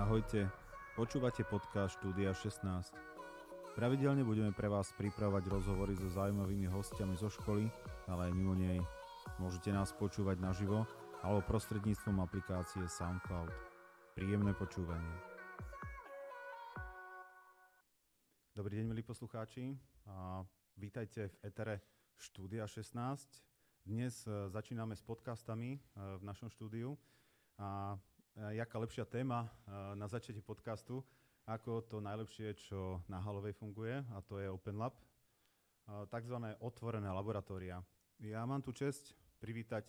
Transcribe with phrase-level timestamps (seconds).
[0.00, 0.48] Ahojte,
[0.96, 2.64] počúvate podcast Štúdia 16.
[3.76, 7.68] Pravidelne budeme pre vás pripravovať rozhovory so zaujímavými hostiami zo školy,
[8.08, 8.80] ale aj mimo nej.
[9.36, 10.88] Môžete nás počúvať naživo
[11.20, 13.52] alebo prostredníctvom aplikácie SoundCloud.
[14.16, 15.12] Príjemné počúvanie.
[18.56, 19.76] Dobrý deň, milí poslucháči.
[20.08, 20.40] A
[20.80, 21.84] vítajte v etere
[22.16, 22.96] Štúdia 16.
[23.84, 25.78] Dnes e, začíname s podcastami e,
[26.16, 26.96] v našom štúdiu.
[27.60, 28.00] A
[28.36, 29.48] jaká lepšia téma e,
[29.96, 31.02] na začiatí podcastu,
[31.46, 35.04] ako to najlepšie, čo na Halovej funguje, a to je Open Lab, e,
[36.08, 37.82] takzvané otvorené laboratória.
[38.20, 39.88] Ja mám tu čest privítať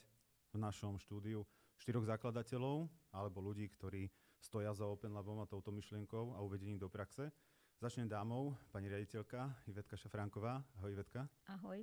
[0.51, 1.43] v našom štúdiu
[1.79, 4.07] štyroch zakladateľov alebo ľudí, ktorí
[4.39, 7.29] stoja za Open Labom a touto myšlienkou a uvedením do praxe.
[7.81, 10.61] Začnem dámou, pani riaditeľka Ivetka Šafránková.
[10.77, 11.25] Ahoj Ivetka.
[11.49, 11.81] Ahoj.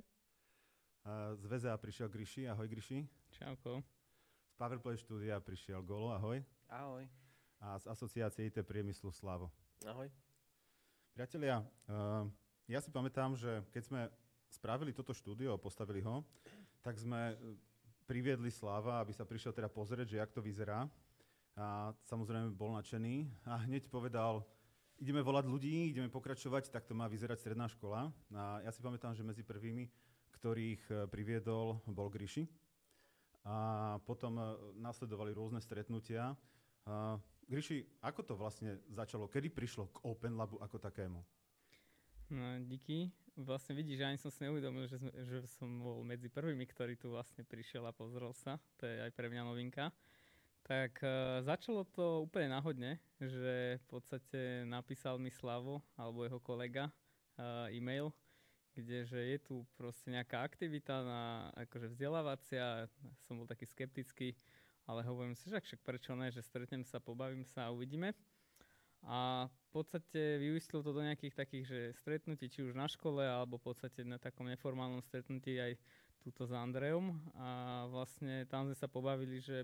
[1.35, 2.47] Z VZA prišiel Gryši.
[2.47, 3.03] Ahoj Gryši.
[3.35, 3.98] Čauko.
[4.59, 6.43] Powerplay štúdia prišiel Golo, ahoj.
[6.67, 7.07] Ahoj.
[7.63, 9.47] A z asociácie IT priemyslu Slavo.
[9.87, 10.11] Ahoj.
[11.15, 12.27] Priatelia, uh,
[12.67, 14.01] ja si pamätám, že keď sme
[14.51, 16.27] spravili toto štúdio postavili ho,
[16.83, 17.35] tak sme eh,
[18.03, 20.91] priviedli Slava, aby sa prišiel teda pozrieť, že jak to vyzerá.
[21.55, 24.43] A samozrejme bol nadšený a hneď povedal,
[24.99, 28.11] ideme volať ľudí, ideme pokračovať, tak to má vyzerať stredná škola.
[28.35, 29.87] A ja si pamätám, že medzi prvými,
[30.35, 32.67] ktorých eh, priviedol, bol Gryši
[33.47, 34.43] a potom e,
[34.79, 36.35] nasledovali rôzne stretnutia.
[36.85, 37.15] A,
[37.49, 39.25] Gryši, ako to vlastne začalo?
[39.25, 41.19] Kedy prišlo k Open Labu ako takému?
[42.29, 43.09] No, díky.
[43.39, 46.93] Vlastne vidíš, že ani som si neuvedomil, že, sme, že som bol medzi prvými, ktorý
[46.99, 48.61] tu vlastne prišiel a pozrel sa.
[48.77, 49.89] To je aj pre mňa novinka.
[50.61, 56.91] Tak uh, začalo to úplne náhodne, že v podstate napísal mi Slavo, alebo jeho kolega,
[57.39, 58.13] uh, e-mail,
[58.81, 61.23] kde že je tu proste nejaká aktivita na,
[61.67, 62.87] akože vzdelávacia,
[63.27, 64.35] som bol taký skeptický,
[64.89, 68.17] ale hovorím si, že však prečo ne, že stretnem sa, pobavím sa a uvidíme.
[69.07, 73.55] A v podstate vyústilo to do nejakých takých, že stretnutí, či už na škole, alebo
[73.55, 75.79] v podstate na takom neformálnom stretnutí aj
[76.19, 77.15] túto s Andreom.
[77.39, 79.63] A vlastne tam sme sa pobavili, že,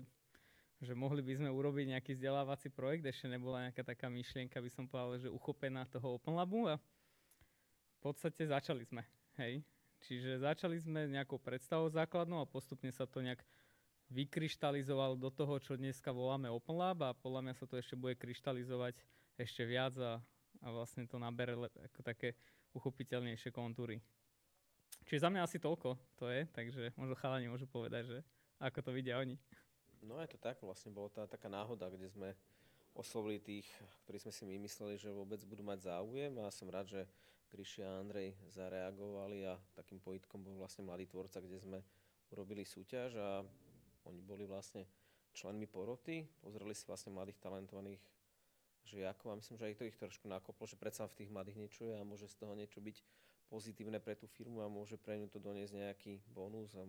[0.80, 4.88] že mohli by sme urobiť nejaký vzdelávací projekt, ešte nebola nejaká taká myšlienka, by som
[4.88, 6.64] povedal, že uchopená toho Open Labu.
[6.72, 6.80] A
[8.00, 9.02] podstate začali sme,
[9.40, 9.62] hej.
[10.04, 13.40] Čiže začali sme nejakou predstavou základnou a postupne sa to nejak
[14.12, 18.14] vykryštalizovalo do toho, čo dneska voláme Open Lab a podľa mňa sa to ešte bude
[18.14, 18.94] kryštalizovať
[19.36, 20.22] ešte viac a,
[20.62, 22.38] a vlastne to nabere ako také
[22.76, 23.98] uchopiteľnejšie kontúry.
[25.06, 28.18] Čiže za mňa asi toľko to je, takže možno chalani môžu povedať, že
[28.62, 29.36] ako to vidia oni.
[30.06, 32.30] No je to tak, vlastne bolo to taká náhoda, kde sme
[32.96, 33.68] oslovili tých,
[34.06, 37.02] ktorí sme si my mysleli, že vôbec budú mať záujem a som rád, že
[37.56, 41.80] Gríši a Andrej zareagovali a takým pojitkom bol vlastne Mladý tvorca, kde sme
[42.28, 43.40] urobili súťaž a
[44.04, 44.84] oni boli vlastne
[45.32, 48.04] členmi poroty, pozreli si vlastne mladých talentovaných
[48.84, 51.82] žiakov a myslím, že aj to ich trošku nakoplo, že predsa v tých mladých niečo
[51.88, 53.00] je a môže z toho niečo byť
[53.48, 56.84] pozitívne pre tú firmu a môže pre ňu to doniesť nejaký bonus a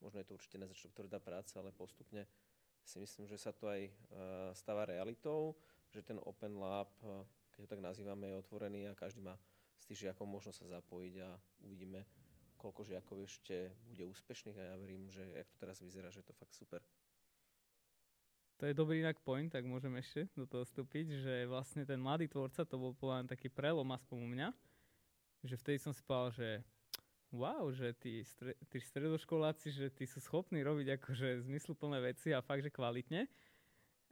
[0.00, 2.24] možno je to určite nezačatok tvrdá práca, ale postupne
[2.80, 3.92] si myslím, že sa to aj e,
[4.56, 5.52] stáva realitou,
[5.92, 9.36] že ten Open Lab, e, keď ho tak nazývame, je otvorený a každý má
[9.88, 11.28] tých žiakov možno sa zapojiť a
[11.64, 12.04] uvidíme,
[12.60, 16.28] koľko žiakov ešte bude úspešných a ja verím, že jak to teraz vyzerá, že je
[16.28, 16.84] to fakt super.
[18.58, 22.26] To je dobrý inak point, tak môžem ešte do toho vstúpiť, že vlastne ten mladý
[22.26, 24.48] tvorca, to bol povedaný taký prelom aspoň u mňa,
[25.46, 26.48] že vtedy som si povedal, že
[27.30, 32.42] wow, že tí, stre, tí stredoškoláci, že tí sú schopní robiť akože zmysluplné veci a
[32.42, 33.30] fakt, že kvalitne.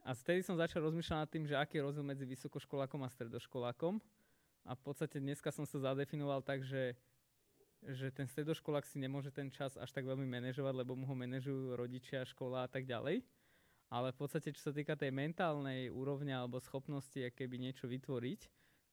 [0.07, 3.99] A vtedy som začal rozmýšľať nad tým, že aký je rozdiel medzi vysokoškolákom a stredoškolákom.
[4.67, 6.99] A v podstate dneska som sa zadefinoval tak, že,
[7.87, 11.79] že ten stredoškolák si nemôže ten čas až tak veľmi manažovať, lebo mu ho manažujú
[11.79, 13.23] rodičia, škola a tak ďalej.
[13.87, 18.41] Ale v podstate, čo sa týka tej mentálnej úrovne alebo schopnosti, aké by niečo vytvoriť,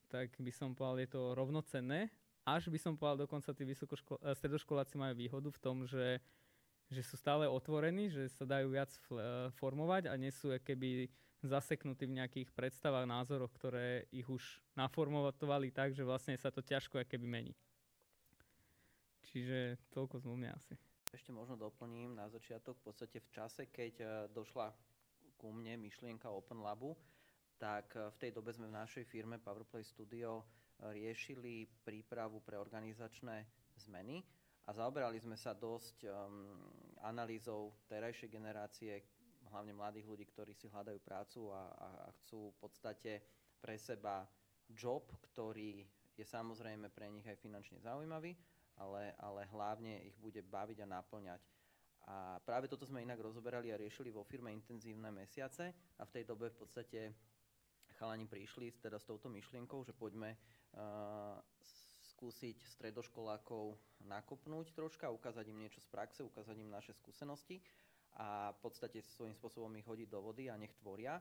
[0.06, 2.14] tak by som povedal, je to rovnocenné
[2.44, 6.20] až by som povedal, dokonca tí vysokoškol- eh, stredoškoláci majú výhodu v tom, že,
[6.92, 11.08] že sú stále otvorení, že sa dajú viac eh, formovať a nie sú keby
[11.44, 17.04] zaseknutí v nejakých predstavách, názoroch, ktoré ich už naformovali tak, že vlastne sa to ťažko
[17.04, 17.54] keby mení.
[19.28, 20.74] Čiže toľko z mňa asi.
[21.14, 24.72] Ešte možno doplním na začiatok, v podstate v čase, keď eh, došla
[25.38, 26.96] ku mne myšlienka Open Labu,
[27.58, 30.42] tak v tej dobe sme v našej firme Powerplay Studio
[30.82, 33.46] riešili prípravu pre organizačné
[33.78, 34.26] zmeny
[34.66, 36.10] a zaoberali sme sa dosť um,
[37.04, 38.92] analýzou terajšej generácie,
[39.54, 43.12] hlavne mladých ľudí, ktorí si hľadajú prácu a, a, a chcú v podstate
[43.62, 44.26] pre seba
[44.74, 45.86] job, ktorý
[46.18, 48.34] je samozrejme pre nich aj finančne zaujímavý,
[48.82, 51.42] ale, ale hlavne ich bude baviť a naplňať.
[52.04, 56.24] A práve toto sme inak rozoberali a riešili vo firme intenzívne mesiace a v tej
[56.28, 57.00] dobe v podstate
[57.96, 61.40] chalani prišli teda s touto myšlienkou, že poďme uh,
[62.14, 63.74] skúsiť stredoškolákov
[64.04, 67.64] nakopnúť troška, ukázať im niečo z praxe, ukázať im naše skúsenosti
[68.14, 71.18] a v podstate svojím spôsobom ich hodiť do vody a nech tvoria.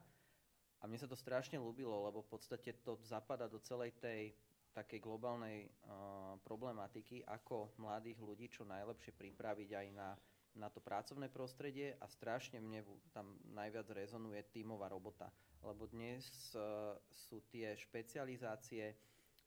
[0.79, 4.35] A mne sa to strašne ľúbilo, lebo v podstate to zapada do celej tej
[4.73, 10.17] takej globálnej uh, problematiky, ako mladých ľudí čo najlepšie pripraviť aj na,
[10.57, 12.81] na to pracovné prostredie a strašne mne
[13.13, 15.29] tam najviac rezonuje tímová robota.
[15.61, 16.25] Lebo dnes
[16.57, 16.97] uh,
[17.29, 18.97] sú tie špecializácie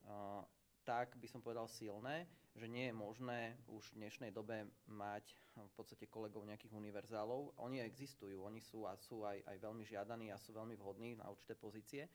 [0.07, 0.41] uh,
[0.87, 5.73] tak, by som povedal, silné, že nie je možné už v dnešnej dobe mať v
[5.77, 7.53] podstate kolegov nejakých univerzálov.
[7.61, 11.29] Oni existujú, oni sú a sú aj, aj veľmi žiadaní a sú veľmi vhodní na
[11.29, 12.09] určité pozície,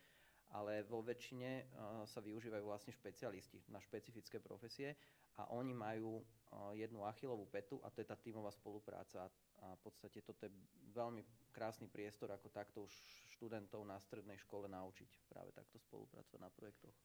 [0.57, 1.65] ale vo väčšine uh,
[2.09, 4.97] sa využívajú vlastne špecialisti na špecifické profesie
[5.37, 9.29] a oni majú uh, jednu achilovú petu a to je tá tímová spolupráca.
[9.61, 10.51] A v podstate toto je
[10.89, 11.21] veľmi
[11.53, 12.93] krásny priestor, ako takto už
[13.37, 16.97] študentov na strednej škole naučiť práve takto spolupracovať na projektoch.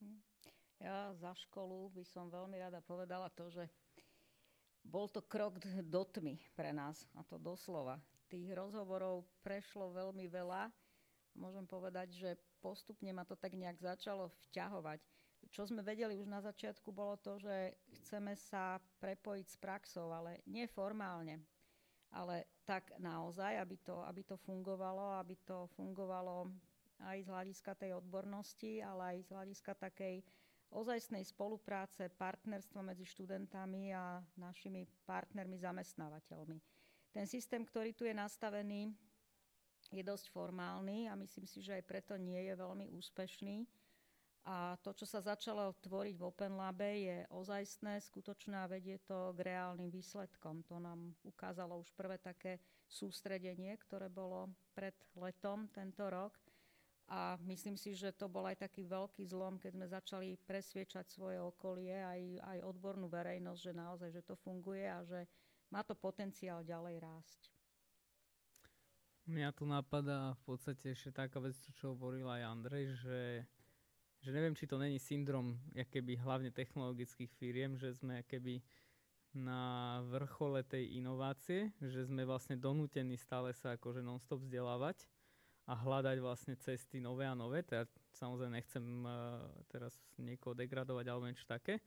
[0.00, 0.20] Hm.
[0.80, 3.64] Ja za školu by som veľmi rada povedala to, že
[4.84, 7.98] bol to krok do tmy pre nás, a to doslova.
[8.28, 10.70] Tých rozhovorov prešlo veľmi veľa.
[11.36, 12.30] Môžem povedať, že
[12.60, 15.00] postupne ma to tak nejak začalo vťahovať.
[15.52, 20.42] Čo sme vedeli už na začiatku, bolo to, že chceme sa prepojiť s praxou, ale
[20.48, 21.38] neformálne,
[22.10, 26.50] ale tak naozaj, aby to, aby to fungovalo, aby to fungovalo
[27.04, 30.24] aj z hľadiska tej odbornosti, ale aj z hľadiska takej
[30.72, 36.58] ozajstnej spolupráce, partnerstva medzi študentami a našimi partnermi, zamestnávateľmi.
[37.14, 38.92] Ten systém, ktorý tu je nastavený,
[39.94, 43.64] je dosť formálny a myslím si, že aj preto nie je veľmi úspešný.
[44.46, 49.34] A to, čo sa začalo tvoriť v Open Labe, je ozajstné, skutočné a vedie to
[49.34, 50.62] k reálnym výsledkom.
[50.70, 56.38] To nám ukázalo už prvé také sústredenie, ktoré bolo pred letom tento rok.
[57.06, 61.38] A myslím si, že to bol aj taký veľký zlom, keď sme začali presviečať svoje
[61.38, 65.22] okolie, aj, aj odbornú verejnosť, že naozaj že to funguje a že
[65.70, 67.40] má to potenciál ďalej rásť.
[69.26, 73.22] Mňa tu napadá v podstate ešte taká vec, čo hovoril aj Andrej, že,
[74.22, 78.62] že neviem, či to není syndrom keby hlavne technologických firiem, že sme keby
[79.34, 85.06] na vrchole tej inovácie, že sme vlastne donútení stále sa akože non-stop vzdelávať
[85.66, 87.66] a hľadať vlastne cesty nové a nové.
[87.66, 91.82] Teda samozrejme nechcem uh, teraz niekoho degradovať alebo niečo také,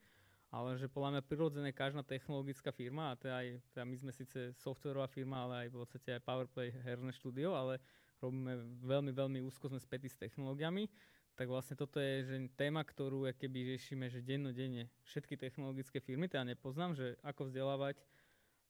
[0.51, 4.51] ale že podľa mňa prirodzené každá technologická firma, a teda aj, teda my sme síce
[4.59, 7.79] softwarová firma, ale aj v podstate aj Powerplay herné štúdio, ale
[8.19, 10.89] robíme veľmi, veľmi úzko sme spätí s technológiami,
[11.39, 16.43] tak vlastne toto je že téma, ktorú keby riešime, že dennodenne všetky technologické firmy, teda
[16.43, 17.95] nepoznám, že ako vzdelávať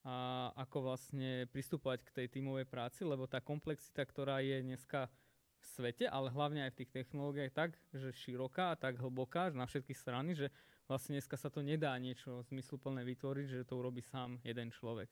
[0.08, 5.12] a ako vlastne pristupovať k tej tímovej práci, lebo tá komplexita, ktorá je dneska
[5.60, 9.68] v svete, ale hlavne aj v tých technológiách tak, že široká a tak hlboká na
[9.68, 10.48] všetky strany, že
[10.88, 15.12] vlastne dneska sa to nedá niečo zmysluplné vytvoriť, že to urobí sám jeden človek.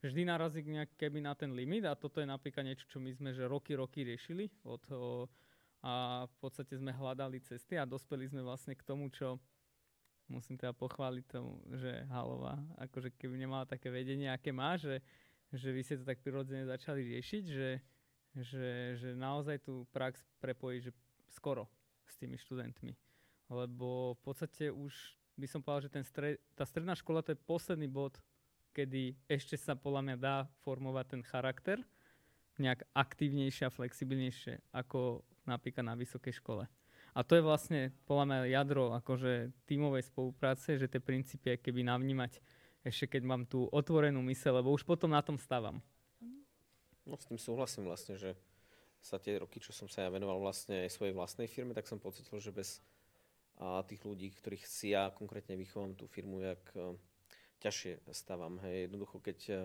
[0.00, 3.36] Vždy narazí nejak keby na ten limit a toto je napríklad niečo, čo my sme
[3.36, 5.28] že roky, roky riešili od, o,
[5.84, 9.36] a v podstate sme hľadali cesty a dospeli sme vlastne k tomu, čo
[10.30, 15.02] musím teda pochváliť tomu, že Halová, akože keby nemala také vedenie, aké má, že,
[15.50, 17.70] že vy ste to tak prirodzene začali riešiť, že,
[18.38, 20.94] že, že naozaj tú prax prepojí že
[21.34, 21.66] skoro
[22.06, 22.94] s tými študentmi.
[23.50, 24.94] Lebo v podstate už
[25.34, 28.14] by som povedal, že ten stred, tá stredná škola to je posledný bod,
[28.70, 31.82] kedy ešte sa podľa mňa dá formovať ten charakter
[32.60, 36.68] nejak aktívnejšie a flexibilnejšie ako napríklad na vysokej škole.
[37.14, 42.38] A to je vlastne podľa mňa jadro akože tímovej spolupráce, že tie princípy keby navnímať
[42.80, 45.84] ešte keď mám tú otvorenú mysel, lebo už potom na tom stávam.
[47.04, 48.32] No s tým súhlasím vlastne, že
[49.00, 52.00] sa tie roky, čo som sa ja venoval vlastne aj svojej vlastnej firme, tak som
[52.00, 52.84] pocitil, že bez
[53.56, 56.96] a, tých ľudí, ktorých si ja konkrétne vychovám tú firmu, jak a,
[57.64, 58.60] ťažšie stávam.
[58.64, 58.88] Hej.
[58.88, 59.56] Jednoducho, keď a,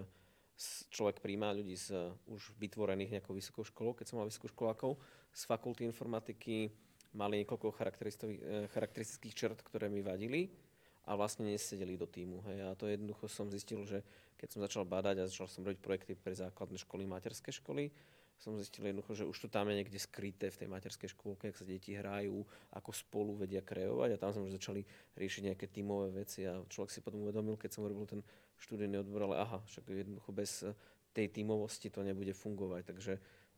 [0.92, 4.96] človek príjma ľudí z už vytvorených nejakou vysokou školou, keď som mal vysokoškolákov,
[5.36, 6.72] z fakulty informatiky,
[7.16, 10.52] mali niekoľko eh, charakteristických črt, ktoré mi vadili
[11.08, 12.44] a vlastne nesedeli do týmu.
[12.52, 12.58] Hej.
[12.66, 14.04] A to jednoducho som zistil, že
[14.36, 17.94] keď som začal badať a začal som robiť projekty pre základné školy, materské školy,
[18.36, 21.56] som zistil jednoducho, že už to tam je niekde skryté v tej materskej škôlke, ak
[21.56, 22.44] sa deti hrajú,
[22.76, 24.84] ako spolu vedia kreovať a tam sme už začali
[25.16, 28.22] riešiť nejaké tímové veci a človek si potom uvedomil, keď som robil ten
[28.60, 30.68] študijný odbor, ale aha, však jednoducho bez
[31.16, 32.82] tej tímovosti to nebude fungovať.
[32.92, 33.14] Takže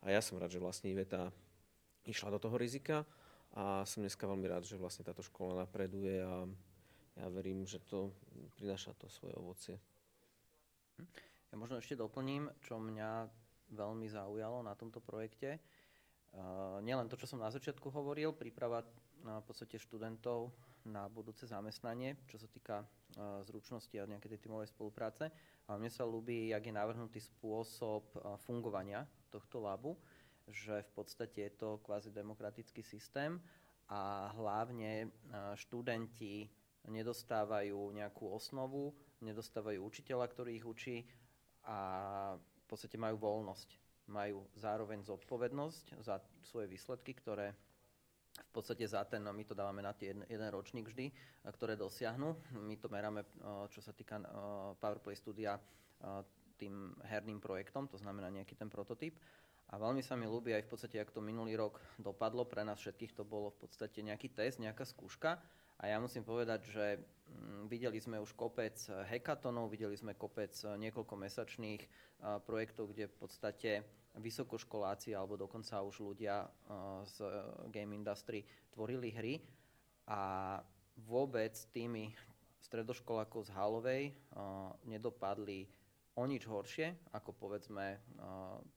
[0.06, 1.34] a ja som rád, že vlastne Iveta
[2.06, 3.02] išla do toho rizika
[3.58, 6.46] a som dneska veľmi rád, že vlastne táto škola napreduje a
[7.18, 8.14] ja verím, že to
[8.54, 9.76] prináša to svoje ovocie.
[11.50, 13.26] Ja možno ešte doplním, čo mňa
[13.74, 15.58] veľmi zaujalo na tomto projekte,
[16.86, 18.86] nielen to, čo som na začiatku hovoril, príprava
[19.26, 20.54] v podstate študentov
[20.86, 22.86] na budúce zamestnanie, čo sa týka
[23.50, 25.34] zručnosti a nejakej tej tímovej spolupráce.
[25.66, 28.06] A mne sa ľúbi, jak je navrhnutý spôsob
[28.46, 29.98] fungovania tohto labu,
[30.48, 33.40] že v podstate je to kvázi demokratický systém
[33.88, 35.12] a hlavne
[35.56, 36.48] študenti
[36.88, 40.98] nedostávajú nejakú osnovu, nedostávajú učiteľa, ktorý ich učí
[41.68, 41.78] a
[42.40, 47.52] v podstate majú voľnosť majú zároveň zodpovednosť za svoje výsledky, ktoré
[48.38, 51.10] v podstate za ten, no my to dávame na jeden, jeden ročník vždy,
[51.52, 52.38] ktoré dosiahnu.
[52.54, 53.26] My to meráme,
[53.74, 54.22] čo sa týka
[54.78, 55.58] PowerPlay studia,
[56.58, 59.18] tým herným projektom, to znamená nejaký ten prototyp.
[59.68, 62.80] A veľmi sa mi ľúbi aj v podstate, ak to minulý rok dopadlo, pre nás
[62.80, 65.44] všetkých to bolo v podstate nejaký test, nejaká skúška.
[65.78, 68.74] A ja musím povedať, že mm, videli sme už kopec
[69.12, 71.82] hackathonov, videli sme kopec niekoľkomesačných
[72.48, 73.72] projektov, kde v podstate
[74.18, 76.50] vysokoškoláci alebo dokonca už ľudia
[77.06, 77.22] z
[77.70, 78.42] game industry
[78.74, 79.34] tvorili hry
[80.10, 80.58] a
[81.06, 82.10] vôbec tými
[82.66, 84.04] stredoškolákov z Halovej
[84.90, 85.70] nedopadli
[86.18, 88.02] o nič horšie, ako povedzme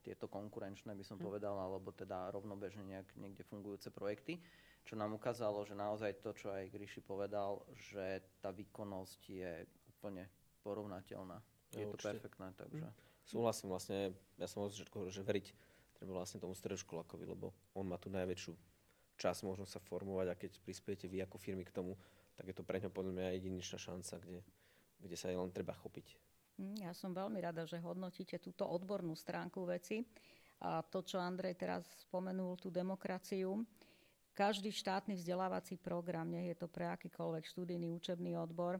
[0.05, 1.25] tieto konkurenčné, by som hm.
[1.25, 4.37] povedal, alebo teda rovnobežne nejak, niekde fungujúce projekty
[4.85, 9.51] čo nám ukázalo, že naozaj to, čo aj Gríši povedal, že tá výkonnosť je
[9.97, 10.25] úplne
[10.65, 11.37] porovnateľná.
[11.73, 12.87] Je to perfektné, takže...
[12.89, 12.97] Mm.
[13.21, 15.47] Súhlasím vlastne, ja som od začiatku hovoril, že veriť
[15.95, 18.51] treba vlastne tomu stredoškolákovi, lebo on má tu najväčšiu
[19.21, 21.93] čas možno sa formovať a keď prispiete vy ako firmy k tomu,
[22.33, 24.41] tak je to pre ňa podľa mňa jedinečná šanca, kde,
[24.97, 26.17] kde sa len treba chopiť.
[26.59, 30.03] Mm, ja som veľmi rada, že hodnotíte túto odbornú stránku veci.
[30.61, 33.65] A to, čo Andrej teraz spomenul, tú demokraciu,
[34.31, 38.77] každý štátny vzdelávací program, nech je to pre akýkoľvek študijný učebný odbor,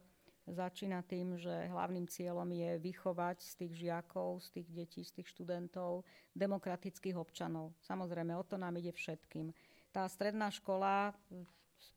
[0.47, 5.27] začína tým, že hlavným cieľom je vychovať z tých žiakov, z tých detí, z tých
[5.33, 6.05] študentov
[6.37, 7.73] demokratických občanov.
[7.81, 9.53] Samozrejme, o to nám ide všetkým.
[9.91, 11.13] Tá stredná škola,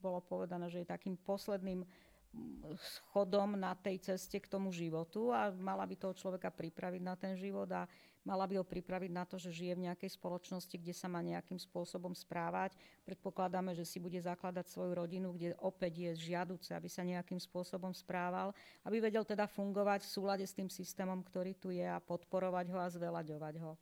[0.01, 1.85] bolo povedané, že je takým posledným
[2.79, 7.39] schodom na tej ceste k tomu životu a mala by toho človeka pripraviť na ten
[7.39, 7.87] život a
[8.25, 11.61] mala by ho pripraviť na to, že žije v nejakej spoločnosti, kde sa má nejakým
[11.61, 12.75] spôsobom správať.
[13.05, 17.93] Predpokladáme, že si bude zakladať svoju rodinu, kde opäť je žiaduce, aby sa nejakým spôsobom
[17.93, 22.67] správal, aby vedel teda fungovať v súlade s tým systémom, ktorý tu je a podporovať
[22.73, 23.77] ho a zveľaďovať ho.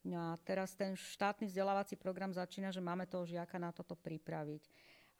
[0.00, 4.64] No a teraz ten štátny vzdelávací program začína, že máme toho žiaka na toto pripraviť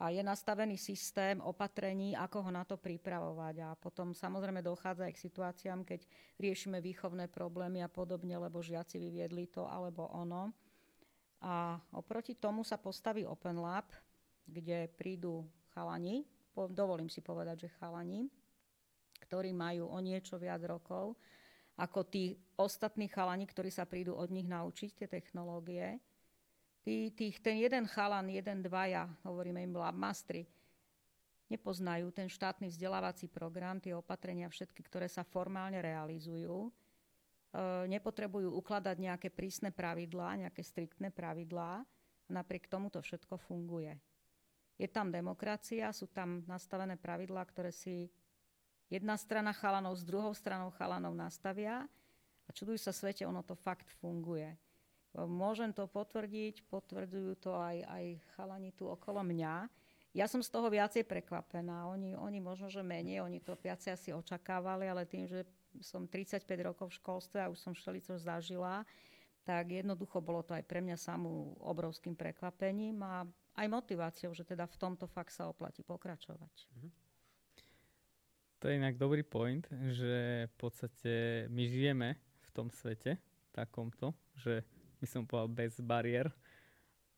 [0.01, 3.55] a je nastavený systém opatrení, ako ho na to pripravovať.
[3.61, 6.09] A potom samozrejme dochádza aj k situáciám, keď
[6.41, 10.57] riešime výchovné problémy a podobne, lebo žiaci vyviedli to alebo ono.
[11.45, 13.93] A oproti tomu sa postaví Open Lab,
[14.49, 15.45] kde prídu
[15.77, 16.25] chalani,
[16.73, 18.25] dovolím si povedať, že chalani,
[19.29, 21.13] ktorí majú o niečo viac rokov
[21.81, 25.97] ako tí ostatní chalani, ktorí sa prídu od nich naučiť tie technológie
[26.81, 30.49] Tí, tých, ten jeden chalan, jeden, dvaja, hovoríme im labmastri,
[31.53, 36.71] nepoznajú ten štátny vzdelávací program, tie opatrenia všetky, ktoré sa formálne realizujú.
[36.71, 36.71] E,
[37.91, 41.85] nepotrebujú ukladať nejaké prísne pravidlá, nejaké striktné pravidlá.
[42.31, 43.99] Napriek tomu to všetko funguje.
[44.81, 48.09] Je tam demokracia, sú tam nastavené pravidlá, ktoré si
[48.89, 51.85] jedna strana chalanov s druhou stranou chalanov nastavia
[52.47, 54.70] a čudujú sa svete, ono to fakt funguje.
[55.15, 58.05] Môžem to potvrdiť, potvrdzujú to aj, aj
[58.39, 59.67] chalani tu okolo mňa.
[60.15, 61.87] Ja som z toho viacej prekvapená.
[61.91, 65.47] Oni, oni možno, že menej, oni to viacej asi očakávali, ale tým, že
[65.83, 68.83] som 35 rokov v školstve a už som všelico zažila,
[69.47, 73.27] tak jednoducho bolo to aj pre mňa samú obrovským prekvapením a
[73.59, 76.55] aj motiváciou, že teda v tomto fakt sa oplatí pokračovať.
[76.79, 76.91] Mhm.
[78.61, 79.65] To je inak dobrý point,
[79.97, 81.13] že v podstate
[81.49, 82.09] my žijeme
[82.45, 83.17] v tom svete
[83.57, 84.61] takomto, že
[85.01, 86.29] by som povedal, bez bariér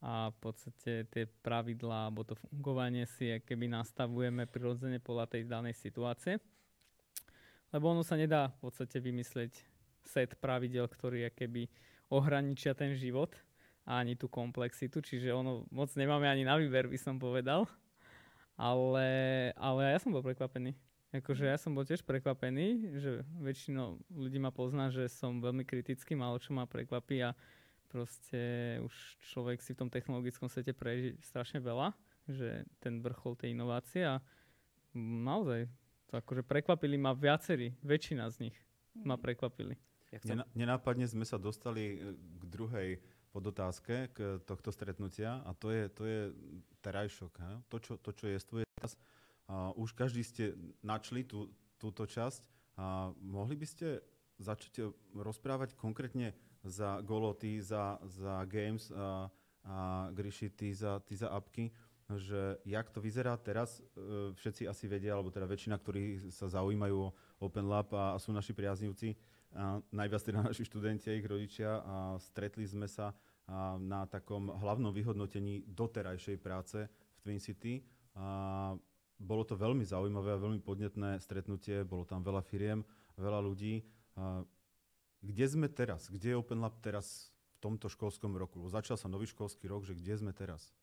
[0.02, 5.78] a v podstate tie pravidlá alebo to fungovanie si keby nastavujeme prirodzene podľa tej danej
[5.78, 6.42] situácie.
[7.70, 9.52] Lebo ono sa nedá v podstate vymyslieť
[10.02, 11.70] set pravidel, ktorý keby
[12.10, 13.32] ohraničia ten život
[13.86, 17.64] a ani tú komplexitu, čiže ono moc nemáme ani na výber, by som povedal.
[18.58, 19.08] Ale,
[19.56, 20.76] ale ja som bol prekvapený.
[21.12, 23.10] Akože ja som bol tiež prekvapený, že
[23.40, 27.36] väčšinou ľudí ma pozná, že som veľmi kritický, málo čo ma prekvapí a
[27.92, 28.40] proste
[28.80, 31.92] už človek si v tom technologickom svete preží strašne veľa,
[32.24, 34.24] že ten vrchol tej inovácie a
[34.96, 35.68] naozaj
[36.08, 38.56] to akože prekvapili ma viacerí, väčšina z nich
[38.96, 39.22] ma mhm.
[39.22, 39.76] prekvapili.
[40.12, 40.40] Ja chcem...
[40.56, 42.90] Nenápadne sme sa dostali e, k druhej
[43.32, 46.20] podotázke k tohto stretnutia a to je, to je
[46.84, 47.32] terajšok.
[47.40, 47.52] He?
[47.72, 49.00] To, čo, to, čo je teraz.
[49.48, 50.52] A už každý ste
[50.84, 51.48] načli tú,
[51.80, 52.44] túto časť.
[52.76, 54.04] A mohli by ste
[54.36, 59.30] začať rozprávať konkrétne za Goloty, za, za Games, a
[59.64, 61.70] a Gryši, ty za, ty za apky,
[62.16, 66.96] že jak to vyzerá teraz, e, všetci asi vedia, alebo teda väčšina, ktorí sa zaujímajú
[66.98, 69.14] o Open Lab a, a sú naši priaznivci,
[69.54, 73.14] a najviac teda naši študenti a ich rodičia a stretli sme sa
[73.46, 77.80] a, na takom hlavnom vyhodnotení doterajšej práce v Twin City.
[78.18, 78.74] A,
[79.22, 82.82] bolo to veľmi zaujímavé a veľmi podnetné stretnutie, bolo tam veľa firiem,
[83.14, 83.86] veľa ľudí.
[84.18, 84.42] A,
[85.22, 86.10] kde sme teraz?
[86.10, 87.30] Kde je Open Lab teraz
[87.62, 88.58] tomto školskom roku?
[88.66, 90.74] Začal sa nový školský rok, že kde sme teraz?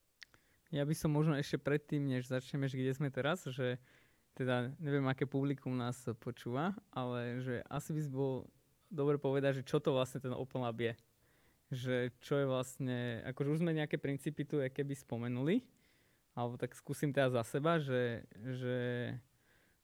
[0.72, 3.76] Ja by som možno ešte predtým, než začneme, že kde sme teraz, že
[4.40, 8.48] teda neviem, aké publikum nás počúva, ale že asi by bol
[8.88, 10.94] dobre povedať, že čo to vlastne ten Open Lab je.
[11.70, 15.62] Že čo je vlastne, akože už sme nejaké princípy tu keby spomenuli,
[16.32, 18.78] alebo tak skúsim teda za seba, že, že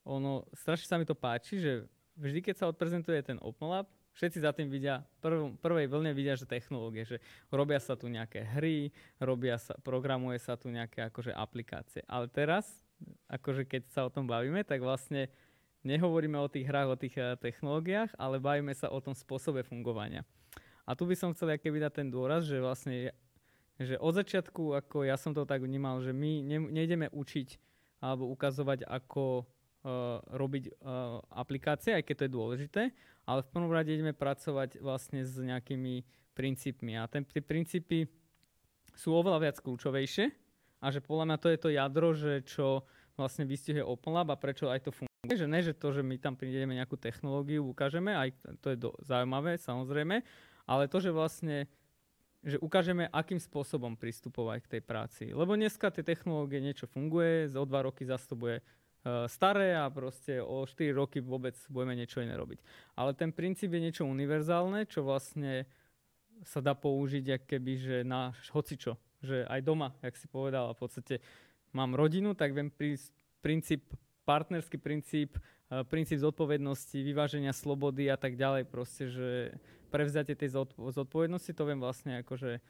[0.06, 1.84] ono, strašne sa mi to páči, že
[2.16, 6.40] vždy, keď sa odprezentuje ten Open Lab, všetci za tým vidia, prv, prvej vlne vidia,
[6.40, 7.18] že technológie, že
[7.52, 12.02] robia sa tu nejaké hry, robia sa, programuje sa tu nejaké akože aplikácie.
[12.08, 12.66] Ale teraz,
[13.28, 15.28] akože keď sa o tom bavíme, tak vlastne
[15.84, 20.24] nehovoríme o tých hrách, o tých uh, technológiách, ale bavíme sa o tom spôsobe fungovania.
[20.88, 23.14] A tu by som chcel aké vydať ten dôraz, že vlastne
[23.76, 27.60] že od začiatku, ako ja som to tak vnímal, že my ne, nejdeme učiť
[28.00, 32.82] alebo ukazovať, ako uh, robiť uh, aplikácie, aj keď to je dôležité,
[33.26, 36.06] ale v prvom rade ideme pracovať vlastne s nejakými
[36.38, 36.98] princípmi.
[36.98, 38.06] A ten, tie princípy
[38.94, 40.26] sú oveľa viac kľúčovejšie
[40.80, 42.86] a že podľa mňa to je to jadro, že čo
[43.18, 45.12] vlastne vystihuje OpenLab a prečo aj to funguje.
[45.26, 48.30] Že ne, že to, že my tam prídeme nejakú technológiu, ukážeme, aj
[48.62, 50.22] to je do, zaujímavé samozrejme,
[50.70, 51.66] ale to, že vlastne
[52.46, 55.24] že ukážeme, akým spôsobom pristupovať k tej práci.
[55.34, 58.62] Lebo dneska tie technológie niečo funguje, o dva roky zase to bude
[59.30, 62.60] staré a proste o 4 roky vôbec budeme niečo iné robiť.
[62.98, 65.70] Ale ten princíp je niečo univerzálne, čo vlastne
[66.44, 68.98] sa dá použiť, ak keby, že na hocičo.
[69.24, 71.16] Že aj doma, jak si povedal, v podstate
[71.72, 73.94] mám rodinu, tak viem prísť princíp,
[74.26, 78.68] partnerský princíp, eh, princíp zodpovednosti, vyváženia slobody a tak ďalej.
[78.68, 79.30] Proste, že
[79.94, 82.62] prevzatie tej zodpovednosti, to viem vlastne akože eh,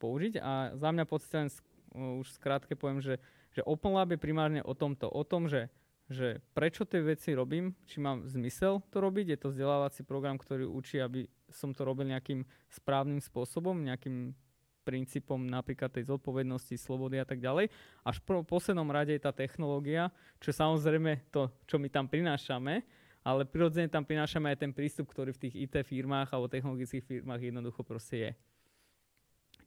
[0.00, 0.40] použiť.
[0.40, 1.52] A za mňa podstate
[1.92, 3.20] už skrátke poviem, že
[3.52, 5.68] že Open Lab je primárne o tomto, o tom, že,
[6.08, 10.68] že prečo tie veci robím, či mám zmysel to robiť, je to vzdelávací program, ktorý
[10.68, 14.32] učí, aby som to robil nejakým správnym spôsobom, nejakým
[14.82, 17.70] princípom napríklad tej zodpovednosti, slobody a tak ďalej.
[18.02, 20.10] Až v poslednom rade je tá technológia,
[20.42, 22.82] čo samozrejme to, čo my tam prinášame,
[23.22, 27.54] ale prirodzene tam prinášame aj ten prístup, ktorý v tých IT firmách alebo technologických firmách
[27.54, 28.30] jednoducho proste je.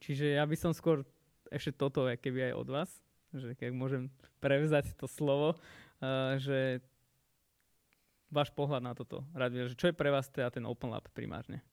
[0.04, 1.08] Čiže ja by som skôr
[1.48, 2.90] ešte toto, keby aj od vás,
[3.36, 6.80] že keď môžem prevzať to slovo, uh, že
[8.32, 11.64] váš pohľad na toto, Radvil, že čo je pre vás teda ten Open Lab primárne?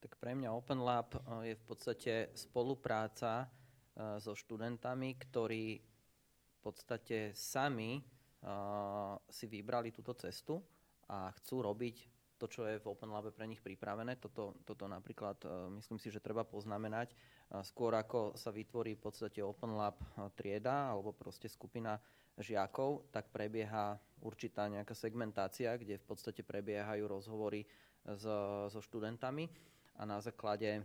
[0.00, 1.12] Tak pre mňa Open Lab
[1.44, 8.04] je v podstate spolupráca uh, so študentami, ktorí v podstate sami
[9.28, 10.56] si vybrali túto cestu
[11.12, 11.96] a chcú robiť
[12.40, 14.16] to, čo je v Open Labe pre nich pripravené.
[14.16, 15.36] Toto, toto napríklad
[15.76, 17.12] myslím si, že treba poznamenať
[17.66, 20.00] skôr ako sa vytvorí v podstate Open Lab
[20.38, 22.00] trieda alebo proste skupina
[22.40, 27.66] žiakov, tak prebieha určitá nejaká segmentácia, kde v podstate prebiehajú rozhovory
[28.16, 29.50] so, so študentami
[30.00, 30.80] a na základe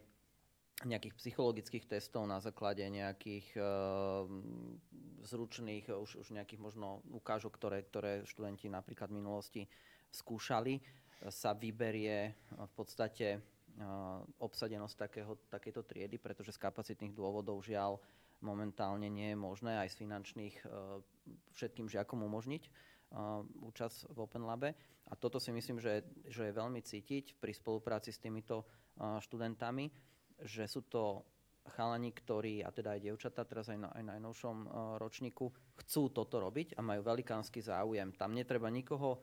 [0.83, 3.61] nejakých psychologických testov, na základe nejakých e,
[5.23, 9.61] zručných, už, už nejakých možno ukážok, ktoré, ktoré študenti napríklad v minulosti
[10.11, 10.83] skúšali,
[11.29, 13.39] sa vyberie v podstate
[14.39, 17.99] obsadenosť takého, takéto triedy, pretože z kapacitných dôvodov žiaľ
[18.39, 20.65] momentálne nie je možné aj z finančných e,
[21.55, 22.71] všetkým žiakom umožniť
[23.63, 24.75] účasť v Open Labe.
[25.07, 28.65] A toto si myslím, že, že je veľmi cítiť pri spolupráci s týmito
[28.97, 29.87] študentami,
[30.41, 31.23] že sú to
[31.77, 34.57] chalani, ktorí, a teda aj dievčatá, teraz aj na aj najnovšom
[35.01, 35.49] ročníku,
[35.85, 38.13] chcú toto robiť a majú velikánsky záujem.
[38.17, 39.21] Tam netreba nikoho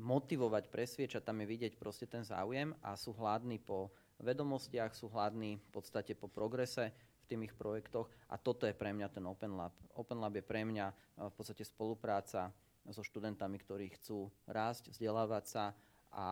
[0.00, 5.60] motivovať, presviečať, tam je vidieť proste ten záujem a sú hladní po vedomostiach, sú hladní
[5.60, 6.90] v podstate po progrese
[7.22, 9.76] v tých ich projektoch a toto je pre mňa ten Open Lab.
[9.94, 10.86] Open Lab je pre mňa
[11.28, 12.50] v podstate spolupráca
[12.88, 15.64] so študentami, ktorí chcú rásť, vzdelávať sa
[16.12, 16.26] a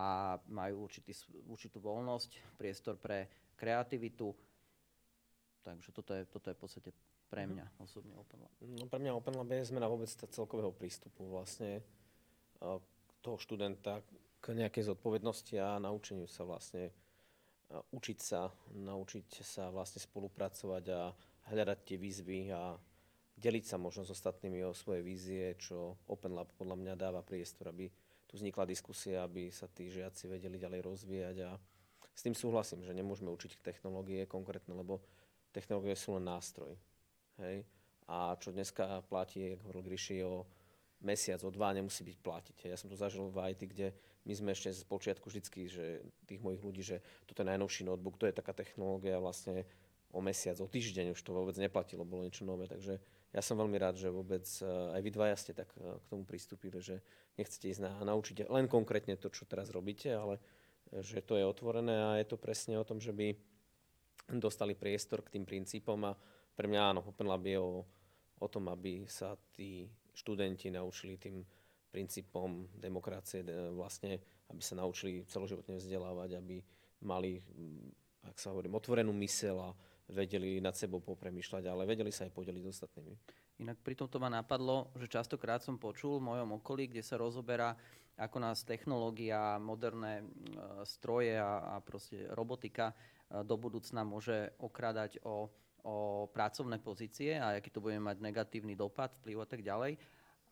[0.51, 1.15] majú určitý,
[1.47, 4.35] určitú voľnosť, priestor pre kreativitu.
[5.61, 6.89] Takže toto je, toto je v podstate
[7.31, 7.85] pre mňa mm-hmm.
[7.85, 8.53] osobne Open Lab.
[8.61, 11.31] No, pre mňa Open Lab je zmena vôbec celkového prístupu.
[11.31, 11.79] Vlastne
[13.21, 14.01] toho študenta
[14.41, 16.89] k nejakej zodpovednosti a naučeniu sa vlastne
[17.71, 21.13] učiť sa, naučiť sa vlastne spolupracovať a
[21.53, 22.75] hľadať tie výzvy a
[23.37, 27.71] deliť sa možno s ostatnými o svoje vízie, čo Open Lab podľa mňa dáva priestor,
[27.71, 27.87] aby
[28.27, 31.55] tu vznikla diskusia, aby sa tí žiaci vedeli ďalej rozvíjať a
[32.11, 34.99] s tým súhlasím, že nemôžeme učiť technológie konkrétne, lebo
[35.55, 36.75] technológie sú len nástroj.
[37.39, 37.63] Hej?
[38.11, 40.43] A čo dneska platí, ako hovoril Gryši, o
[41.01, 42.57] mesiac, o dva nemusí byť platiť.
[42.69, 43.87] Ja som to zažil v IT, kde
[44.25, 48.21] my sme ešte z počiatku vždycky, že tých mojich ľudí, že toto je najnovší notebook,
[48.21, 49.65] to je taká technológia vlastne
[50.11, 52.67] o mesiac, o týždeň už to vôbec neplatilo, bolo niečo nové.
[52.67, 52.99] Takže
[53.31, 56.27] ja som veľmi rád, že vôbec eh, aj vy dvaja ste tak eh, k tomu
[56.27, 56.99] pristúpili, že
[57.39, 60.37] nechcete ísť na, naučiť len konkrétne to, čo teraz robíte, ale
[60.91, 63.33] eh, že to je otvorené a je to presne o tom, že by
[64.35, 66.13] dostali priestor k tým princípom a
[66.53, 67.83] pre mňa áno, Open Lab je o,
[68.37, 71.43] o tom, aby sa tí študenti naučili tým
[71.91, 73.43] princípom demokracie,
[73.75, 76.63] vlastne, aby sa naučili celoživotne vzdelávať, aby
[77.03, 79.75] mali, mm, ak sa hovorím, otvorenú mysel a
[80.11, 83.13] vedeli nad sebou popremýšľať, ale vedeli sa aj podeliť s ostatnými.
[83.61, 87.75] Inak pri tomto ma napadlo, že častokrát som počul v mojom okolí, kde sa rozoberá,
[88.19, 90.25] ako nás technológia, moderné
[90.83, 92.91] stroje a, a proste robotika
[93.31, 95.47] do budúcna môže okradať o,
[95.83, 99.97] o pracovné pozície a aký to bude mať negatívny dopad, vplyv a tak ďalej.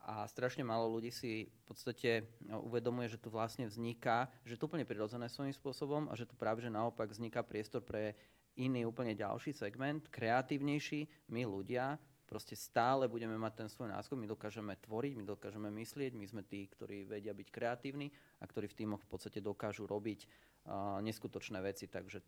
[0.09, 4.87] A strašne málo ľudí si v podstate uvedomuje, že tu vlastne vzniká, že to úplne
[4.87, 8.15] prirodzené svojím spôsobom a že tu práve že naopak vzniká priestor pre
[8.55, 14.29] iný úplne ďalší segment, kreatívnejší, my ľudia proste stále budeme mať ten svoj náskok, my
[14.29, 18.77] dokážeme tvoriť, my dokážeme myslieť, my sme tí, ktorí vedia byť kreatívni a ktorí v
[18.85, 22.21] týmoch v podstate dokážu robiť uh, neskutočné veci, takže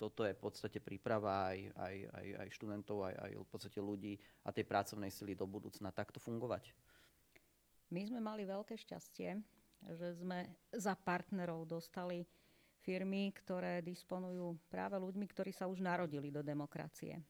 [0.00, 4.16] toto je v podstate príprava aj, aj, aj, aj študentov, aj, aj v podstate ľudí
[4.40, 6.72] a tej pracovnej sily do budúcna takto fungovať.
[7.92, 9.36] My sme mali veľké šťastie,
[9.92, 12.24] že sme za partnerov dostali
[12.80, 17.20] firmy, ktoré disponujú práve ľuďmi, ktorí sa už narodili do demokracie.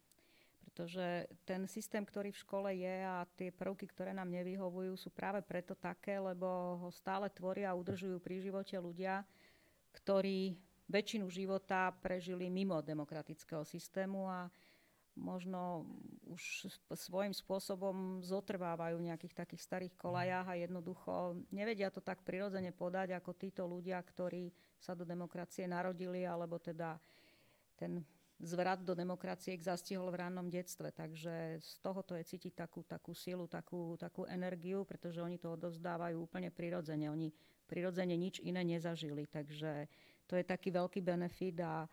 [0.62, 5.42] Pretože ten systém, ktorý v škole je a tie prvky, ktoré nám nevyhovujú, sú práve
[5.42, 9.26] preto také, lebo ho stále tvoria a udržujú pri živote ľudia,
[9.90, 10.54] ktorí
[10.90, 14.50] väčšinu života prežili mimo demokratického systému a
[15.14, 15.87] možno
[16.26, 21.12] už svojím spôsobom zotrvávajú v nejakých takých starých kolajách a jednoducho
[21.55, 26.96] nevedia to tak prirodzene podať ako títo ľudia, ktorí sa do demokracie narodili, alebo teda
[27.76, 28.03] ten
[28.40, 30.88] zvrat do demokracie ich zastihol v rannom detstve.
[30.88, 36.16] Takže z tohoto je cítiť takú, takú silu, takú, takú energiu, pretože oni to odovzdávajú
[36.16, 37.12] úplne prirodzene.
[37.12, 37.29] Oni
[37.68, 39.29] prirodzene nič iné nezažili.
[39.29, 39.87] Takže
[40.31, 41.90] to je taký veľký benefit a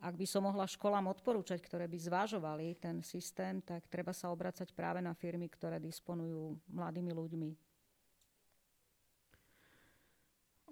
[0.00, 4.72] ak by som mohla školám odporúčať, ktoré by zvážovali ten systém, tak treba sa obracať
[4.72, 7.50] práve na firmy, ktoré disponujú mladými ľuďmi.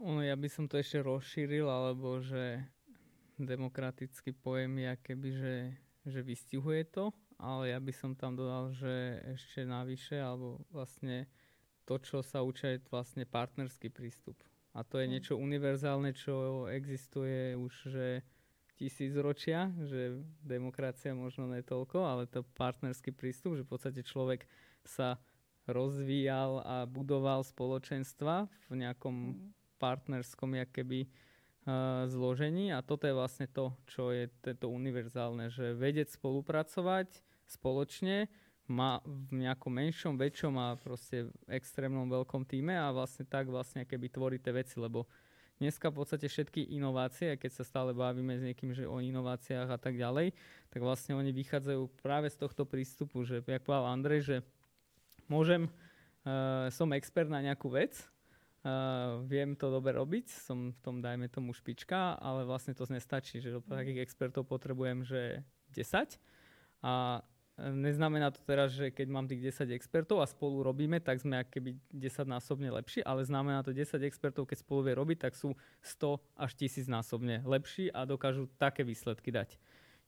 [0.02, 2.64] Ono, ja by som to ešte rozšíril, alebo že
[3.38, 5.56] demokratický pojem je keby, že,
[6.08, 11.30] že vystihuje to, ale ja by som tam dodal, že ešte navyše, alebo vlastne
[11.86, 14.36] to, čo sa učia, je vlastne partnerský prístup.
[14.72, 18.06] A to je niečo univerzálne, čo existuje už že
[18.80, 24.48] tisíc ročia, že demokracia možno netoľko, ale to partnerský prístup, že v podstate človek
[24.82, 25.20] sa
[25.70, 32.70] rozvíjal a budoval spoločenstva v nejakom mm partnerskom keby, uh, zložení.
[32.70, 37.10] A toto je vlastne to, čo je tento univerzálne, že vedieť spolupracovať
[37.50, 38.30] spoločne
[38.70, 44.06] má v nejakom menšom, väčšom a proste extrémnom veľkom týme a vlastne tak vlastne keby
[44.12, 45.10] tvorí tie veci, lebo
[45.58, 49.78] dneska v podstate všetky inovácie, keď sa stále bavíme s niekým že o inováciách a
[49.78, 50.34] tak ďalej,
[50.70, 54.36] tak vlastne oni vychádzajú práve z tohto prístupu, že jak povedal Andrej, že
[55.26, 57.98] môžem, uh, som expert na nejakú vec,
[58.62, 63.42] Uh, viem to dobre robiť, som v tom, dajme tomu, špička, ale vlastne to nestačí,
[63.42, 65.42] že do takých expertov potrebujem, že
[65.74, 66.14] 10
[66.86, 67.26] a
[67.70, 71.78] neznamená to teraz, že keď mám tých 10 expertov a spolu robíme, tak sme keby
[71.94, 75.54] 10 násobne lepší, ale znamená to 10 expertov, keď spolu vie robiť, tak sú
[75.86, 79.54] 100 až 1000 násobne lepší a dokážu také výsledky dať.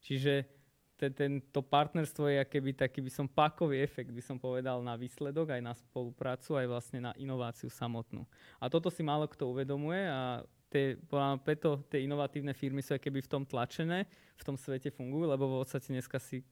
[0.03, 0.51] Čiže
[0.95, 5.63] tento partnerstvo je keby taký, by som pákový efekt, by som povedal, na výsledok, aj
[5.63, 8.25] na spoluprácu, aj vlastne na inováciu samotnú.
[8.63, 10.95] A toto si málo kto uvedomuje a tie,
[11.43, 14.07] preto tie inovatívne firmy sú keby v tom tlačené,
[14.39, 16.47] v tom svete fungujú, lebo v podstate dneska si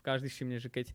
[0.00, 0.94] každý všimne, že keď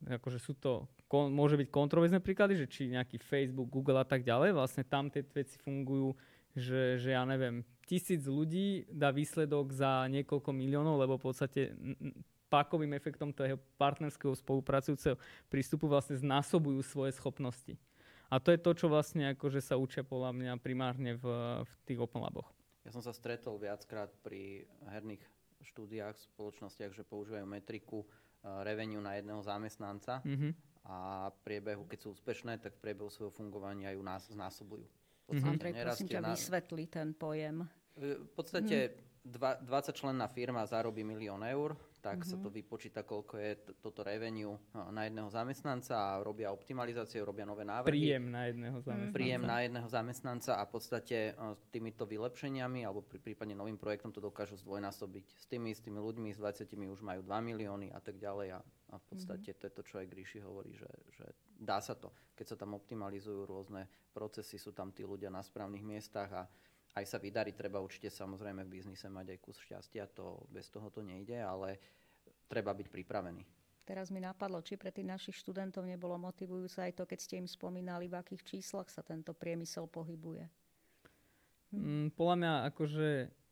[0.00, 4.24] akože sú to, kon, môže byť kontroverzné príklady, že či nejaký Facebook, Google a tak
[4.24, 6.16] ďalej, vlastne tam tie veci fungujú
[6.56, 11.60] že, že ja neviem, tisíc ľudí dá výsledok za niekoľko miliónov, lebo v podstate
[12.50, 15.14] pákovým efektom toho partnerského spolupracujúceho
[15.46, 17.78] prístupu vlastne znásobujú svoje schopnosti.
[18.30, 21.24] A to je to, čo vlastne akože sa učia podľa mňa primárne v,
[21.66, 22.46] v tých Open Laboch.
[22.86, 25.22] Ja som sa stretol viackrát pri herných
[25.64, 30.52] štúdiách v spoločnostiach, že používajú metriku uh, revenue na jedného zamestnanca mm-hmm.
[30.88, 34.88] a v priebehu, keď sú úspešné, tak v priebehu svojho fungovania ju nás znásobujú
[35.30, 35.50] mm-hmm.
[35.50, 36.30] Andrej, prosím ťa, na...
[36.34, 37.56] vysvetli ten pojem.
[38.00, 38.94] V podstate mm.
[39.28, 42.32] dva, 20 členná firma zarobí milión eur, tak mm-hmm.
[42.32, 47.44] sa to vypočíta, koľko je t- toto revenue na jedného zamestnanca a robia optimalizáciu, robia
[47.44, 47.92] nové návrhy.
[47.92, 49.16] Príjem na jedného zamestnanca.
[49.16, 51.16] Príjem na jedného zamestnanca a v podstate
[51.68, 55.26] týmito vylepšeniami alebo pri, prípadne novým projektom to dokážu zdvojnásobiť.
[55.36, 58.94] S tými istými ľuďmi, s 20 už majú 2 milióny a tak ďalej a, a
[58.96, 59.60] v podstate mm-hmm.
[59.60, 61.28] to je to, čo aj Gríši hovorí, že, že
[61.60, 62.08] dá sa to.
[62.32, 63.84] Keď sa tam optimalizujú rôzne
[64.16, 66.42] procesy, sú tam tí ľudia na správnych miestach a
[66.94, 70.90] aj sa vydarí, treba určite samozrejme v biznise mať aj kus šťastia, to bez toho
[70.90, 71.78] to nejde, ale
[72.50, 73.42] treba byť pripravený.
[73.86, 77.48] Teraz mi napadlo, či pre tých našich študentov nebolo motivujúce aj to, keď ste im
[77.50, 80.46] spomínali, v akých číslach sa tento priemysel pohybuje.
[81.74, 81.78] Hm.
[81.78, 83.08] Mm, podľa mňa akože,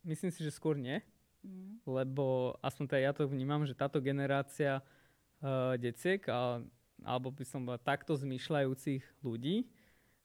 [0.07, 0.99] myslím si, že skôr nie,
[1.43, 1.87] mm.
[1.87, 6.63] lebo aspoň teda ja to vnímam, že táto generácia uh, deciek, a,
[7.03, 9.67] alebo by som bola takto zmýšľajúcich ľudí,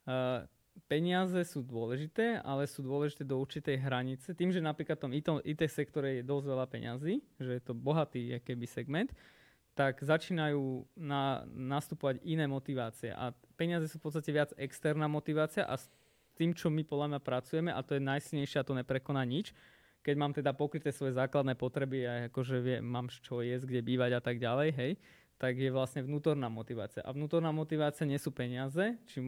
[0.07, 0.46] uh,
[0.91, 4.35] peniaze sú dôležité, ale sú dôležité do určitej hranice.
[4.35, 8.39] Tým, že napríklad v tom IT sektore je dosť veľa peňazí, že je to bohatý
[8.43, 9.11] keby segment,
[9.75, 13.11] tak začínajú na, nastupovať iné motivácie.
[13.11, 15.91] A peniaze sú v podstate viac externá motivácia a s
[16.39, 19.55] tým, čo my podľa mňa pracujeme, a to je najsilnejšie a to neprekoná nič,
[20.05, 24.11] keď mám teda pokryté svoje základné potreby a akože vie, mám čo jesť, kde bývať
[24.19, 24.93] a tak ďalej, hej,
[25.41, 27.03] tak je vlastne vnútorná motivácia.
[27.03, 29.25] A vnútorná motivácia nie sú peniaze, či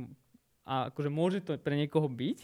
[0.67, 2.39] a akože môže to pre niekoho byť,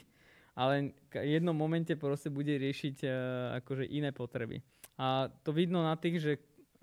[0.55, 3.13] ale v jednom momente proste bude riešiť uh,
[3.61, 4.63] akože iné potreby.
[4.97, 6.33] A to vidno na tých, že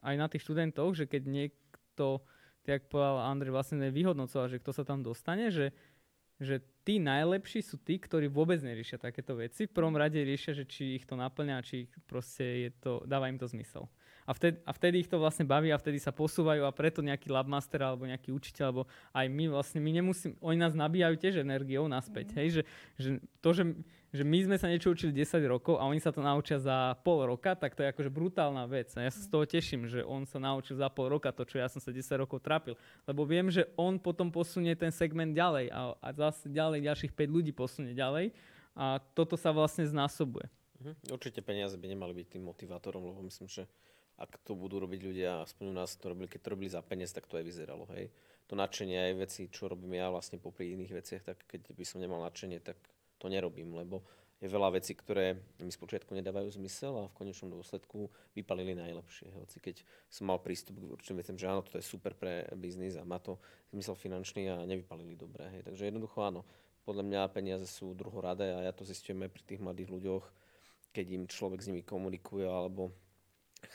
[0.03, 2.19] aj na tých študentoch, že keď niekto,
[2.67, 5.71] tak povedal Andrej, vlastne nevyhodnocoval, že kto sa tam dostane, že,
[6.41, 9.69] že tí najlepší sú tí, ktorí vôbec neriešia takéto veci.
[9.69, 13.39] V prvom rade riešia, že či ich to naplňa, či proste je to, dáva im
[13.39, 13.87] to zmysel
[14.29, 17.33] a vtedy, a vtedy ich to vlastne baví a vtedy sa posúvajú a preto nejaký
[17.33, 21.89] labmaster alebo nejaký učiteľ, alebo aj my vlastne, my nemusíme, oni nás nabíjajú tiež energiou
[21.89, 22.35] naspäť, mm.
[22.37, 22.61] hej, že,
[23.01, 23.09] že
[23.41, 23.63] to, že,
[24.13, 27.25] že my sme sa niečo učili 10 rokov a oni sa to naučia za pol
[27.25, 28.93] roka, tak to je akože brutálna vec.
[29.01, 31.57] A ja sa z toho teším, že on sa naučil za pol roka to, čo
[31.57, 32.77] ja som sa 10 rokov trápil.
[33.09, 37.25] Lebo viem, že on potom posunie ten segment ďalej a, a zase ďalej ďalších 5
[37.33, 38.29] ľudí posunie ďalej
[38.77, 40.45] a toto sa vlastne znásobuje.
[40.85, 41.17] Mhm.
[41.17, 43.65] Určite peniaze by nemali byť tým motivátorom, lebo myslím, že
[44.19, 47.15] ak to budú robiť ľudia, aspoň u nás to robili, keď to robili za peniaz,
[47.15, 48.11] tak to aj vyzeralo, hej.
[48.51, 52.03] To nadšenie aj veci, čo robím ja vlastne popri iných veciach, tak keď by som
[52.03, 52.75] nemal nadšenie, tak
[53.15, 54.03] to nerobím, lebo
[54.39, 59.27] je veľa vecí, ktoré mi spočiatku nedávajú zmysel a v konečnom dôsledku vypalili najlepšie.
[59.35, 62.95] Hoci keď som mal prístup k určitým veciam, že áno, to je super pre biznis
[62.95, 63.35] a má to
[63.75, 65.43] zmysel finančný a nevypalili dobre.
[65.51, 65.67] Hej.
[65.67, 66.47] Takže jednoducho áno,
[66.87, 70.25] podľa mňa peniaze sú druhoradé a ja to zistujem aj pri tých mladých ľuďoch,
[70.95, 72.95] keď im človek s nimi komunikuje alebo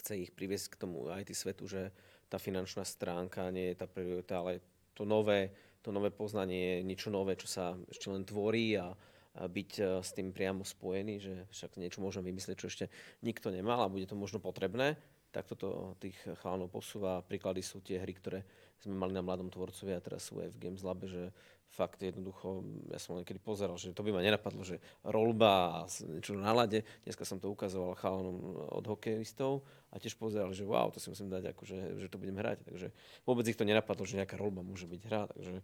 [0.01, 1.93] chce ich priviesť k tomu IT svetu, že
[2.29, 4.65] tá finančná stránka nie je tá priorita, ale
[4.97, 5.53] to nové,
[5.85, 8.95] to nové poznanie je niečo nové, čo sa ešte len tvorí a,
[9.39, 12.87] a byť e, s tým priamo spojený, že však niečo môžem vymyslieť, čo ešte
[13.21, 14.97] nikto nemal a bude to možno potrebné,
[15.35, 17.19] tak toto tých chalanov posúva.
[17.27, 18.41] Príklady sú tie hry, ktoré
[18.83, 21.31] sme mali na Mladom tvorcovi a teraz sú aj v Games Labe, že
[21.75, 25.91] fakt jednoducho, ja som len kedy pozeral, že to by ma nenapadlo, že rolba a
[26.07, 26.87] niečo na lade.
[27.03, 31.35] Dneska som to ukazoval chalanom od hokejistov a tiež pozeral, že wow, to si musím
[31.35, 32.63] dať, akože, že to budem hrať.
[32.63, 32.95] Takže
[33.27, 35.27] vôbec ich to nenapadlo, že nejaká rolba môže byť hra.
[35.35, 35.55] Takže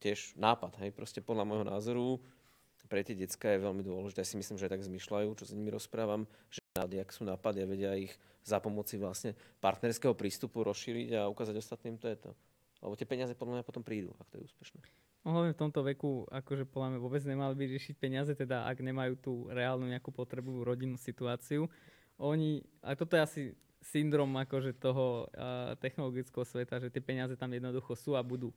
[0.00, 2.08] tiež nápad, hej, proste podľa môjho názoru
[2.86, 4.22] pre tie decka je veľmi dôležité.
[4.22, 7.26] Ja si myslím, že aj tak zmyšľajú, čo s nimi rozprávam, že nády, ak sú
[7.26, 8.14] nápady a vedia ich
[8.46, 12.30] za pomoci vlastne partnerského prístupu rozšíriť a ukázať ostatným, to je to.
[12.80, 14.78] Lebo tie peniaze podľa mňa potom prídu, ak to je úspešné.
[15.26, 18.78] No, hlavne v tomto veku, akože podľa mňa vôbec nemali by riešiť peniaze, teda ak
[18.78, 21.66] nemajú tú reálnu nejakú potrebu, rodinnú situáciu.
[22.22, 23.42] Oni, a toto je asi
[23.82, 28.54] syndrom akože toho uh, technologického sveta, že tie peniaze tam jednoducho sú a budú.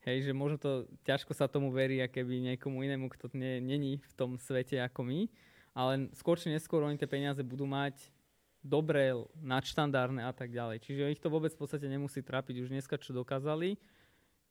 [0.00, 4.12] Hej, že možno to ťažko sa tomu verí, keby niekomu inému, kto nie, není v
[4.16, 5.28] tom svete ako my,
[5.76, 8.08] ale skôr či neskôr oni tie peniaze budú mať
[8.64, 10.84] dobré, nadštandardné a tak ďalej.
[10.84, 12.64] Čiže ich to vôbec v podstate nemusí trápiť.
[12.64, 13.76] Už dneska, čo dokázali,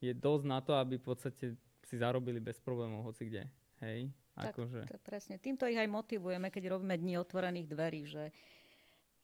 [0.02, 1.44] je dosť na to, aby v podstate
[1.86, 3.46] si zarobili bez problémov hoci kde.
[3.82, 4.10] Hej?
[4.34, 4.80] Tak, akože.
[4.86, 5.36] to presne.
[5.36, 8.24] Týmto ich aj motivujeme, keď robíme dni otvorených dverí, že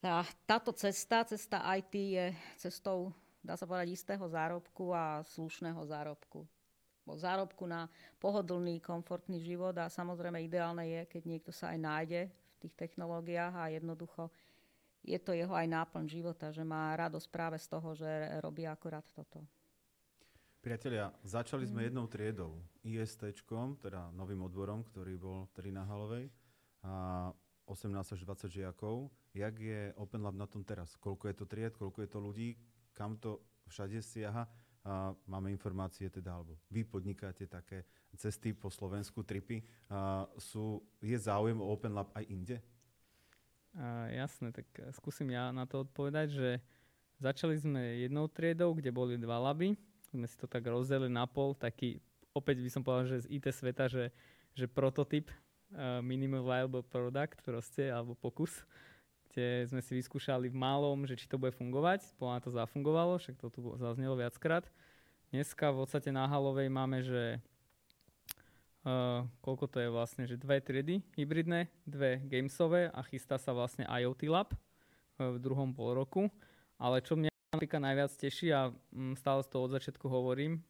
[0.03, 2.27] tá, táto cesta, cesta IT je
[2.61, 3.15] cestou,
[3.47, 6.43] dá sa povedať, istého zárobku a slušného zárobku.
[7.07, 7.87] Zárobku na
[8.19, 13.55] pohodlný, komfortný život a samozrejme ideálne je, keď niekto sa aj nájde v tých technológiách
[13.55, 14.27] a jednoducho
[15.07, 18.11] je to jeho aj náplň života, že má radosť práve z toho, že
[18.43, 19.39] robí akurát toto.
[20.59, 21.87] Priatelia, začali sme mm.
[21.87, 23.23] jednou triedou, IST,
[23.79, 26.27] teda novým odborom, ktorý bol tedy na Halovej,
[26.83, 27.31] a
[27.71, 29.07] 18 až 20 žiakov.
[29.31, 30.99] Jak je Open Lab na tom teraz?
[30.99, 32.49] Koľko je to tried, koľko je to ľudí,
[32.97, 34.49] kam to všade siaha?
[34.87, 37.83] A máme informácie teda, alebo vy podnikáte také
[38.15, 39.61] cesty po Slovensku, tripy.
[39.91, 42.57] A sú, je záujem o Open Lab aj inde?
[43.77, 44.65] A jasné, tak
[44.97, 46.51] skúsim ja na to odpovedať, že
[47.19, 49.75] začali sme jednou triedou, kde boli dva laby.
[50.15, 51.99] Sme si to tak rozdelili na pol, taký,
[52.31, 54.15] opäť by som povedal, že z IT sveta, že,
[54.55, 55.29] že prototyp,
[55.75, 58.63] uh, minimal viable product proste, alebo pokus,
[59.37, 62.09] kde sme si vyskúšali v malom, že či to bude fungovať.
[62.17, 64.65] Podľa to zafungovalo, však to tu zaznelo viackrát.
[65.29, 67.45] Dneska v podstate na Halovej máme, že
[68.89, 73.85] uh, koľko to je vlastne, že dve triedy hybridné, dve gamesové a chystá sa vlastne
[73.85, 76.33] IoT Lab uh, v druhom pol roku.
[76.81, 80.65] Ale čo mňa napríklad najviac teší a um, stále z toho od začiatku hovorím,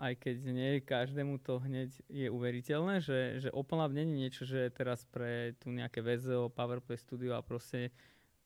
[0.00, 4.72] aj keď nie každému to hneď je uveriteľné, že, že Open Lab není niečo, že
[4.72, 7.92] teraz pre tu nejaké VZO, PowerPlay Studio a proste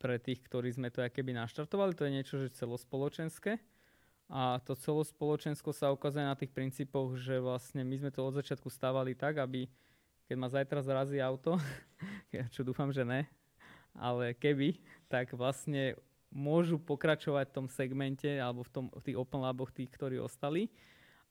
[0.02, 3.62] pre tých, ktorí sme to keby naštartovali, to je niečo, že celospoločenské
[4.26, 8.66] a to celospoločensko sa ukazuje na tých princípoch, že vlastne my sme to od začiatku
[8.66, 9.70] stávali tak, aby
[10.26, 11.60] keď ma zajtra zrazí auto,
[12.54, 13.30] čo dúfam, že ne,
[13.94, 15.94] ale keby, tak vlastne
[16.34, 20.66] môžu pokračovať v tom segmente alebo v, tom, v tých Open Laboch tých, ktorí ostali.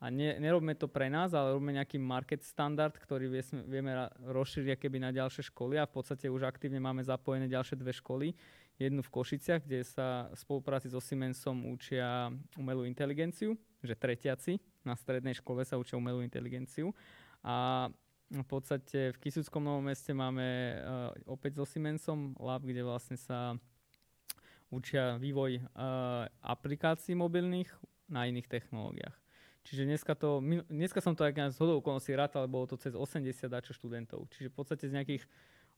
[0.03, 3.31] A ne, nerobíme to pre nás, ale robíme nejaký market standard, ktorý
[3.63, 7.95] vieme rozšíriť keby na ďalšie školy a v podstate už aktívne máme zapojené ďalšie dve
[7.95, 8.35] školy
[8.75, 12.27] jednu v Košiciach, kde sa v spolupráci so Siemensom učia
[12.59, 16.91] umelú inteligenciu, že tretiaci na strednej škole sa učia umelú inteligenciu.
[17.39, 17.87] A
[18.27, 23.55] v podstate v Kisuckom Novom meste máme uh, opäť so Siemensom lab, kde vlastne sa
[24.67, 27.71] učia vývoj uh, aplikácií mobilných
[28.11, 29.22] na iných technológiách.
[29.63, 33.47] Čiže dneska, to, dneska som to aj z hodou okolností rátal, bolo to cez 80
[33.47, 34.27] dačo študentov.
[34.35, 35.23] Čiže v podstate z nejakých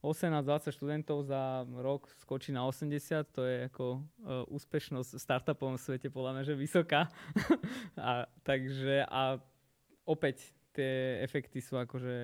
[0.02, 6.10] 18-20 študentov za rok skočí na 80, to je ako uh, úspešnosť v startupovom svete
[6.10, 7.08] podľa mňa, že vysoká.
[7.98, 9.38] a, takže a
[10.04, 12.14] opäť tie efekty sú akože,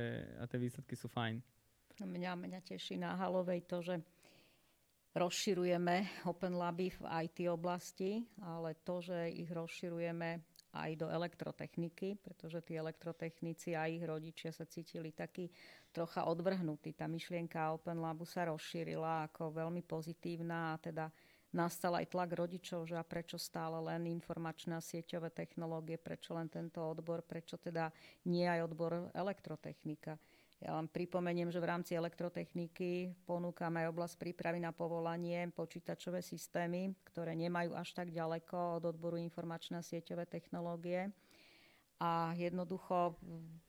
[0.42, 1.40] a tie výsledky sú fajn.
[2.03, 4.03] No, mňa, mňa teší na Halovej to, že
[5.12, 10.40] rozširujeme Open Laby v IT oblasti, ale to, že ich rozširujeme
[10.72, 15.52] aj do elektrotechniky, pretože tí elektrotechnici a ich rodičia sa cítili takí
[15.92, 16.96] trocha odvrhnutí.
[16.96, 21.12] Tá myšlienka Open Labu sa rozšírila ako veľmi pozitívna a teda
[21.52, 26.48] nastal aj tlak rodičov, že a prečo stále len informačné a sieťové technológie, prečo len
[26.48, 27.92] tento odbor, prečo teda
[28.24, 30.16] nie aj odbor elektrotechnika.
[30.62, 36.94] Ja vám pripomeniem, že v rámci elektrotechniky ponúkame aj oblasť prípravy na povolanie počítačové systémy,
[37.03, 41.11] ktoré nemajú až tak ďaleko od odboru informačné a sieťové technológie.
[41.98, 43.18] A jednoducho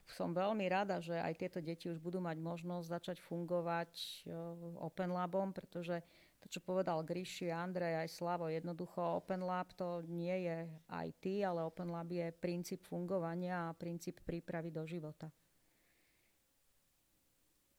[0.06, 4.30] som veľmi rada, že aj tieto deti už budú mať možnosť začať fungovať
[4.78, 5.98] Open Labom, pretože
[6.46, 10.70] to, čo povedal Gríši, Andrej aj Slavo, jednoducho Open Lab to nie je
[11.10, 15.34] IT, ale Open Lab je princíp fungovania a princíp prípravy do života.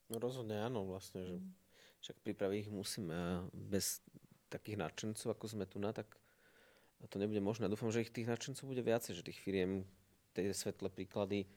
[0.09, 1.45] No rozhodne áno, vlastne, že mm.
[2.05, 4.05] však pripraviť ich musíme a bez
[4.53, 6.07] takých nadšencov, ako sme tu na, tak
[7.09, 7.69] to nebude možné.
[7.69, 9.85] Dúfam, že ich tých nadšencov bude viacej, že tých firiem
[10.35, 11.49] tie svetlé príklady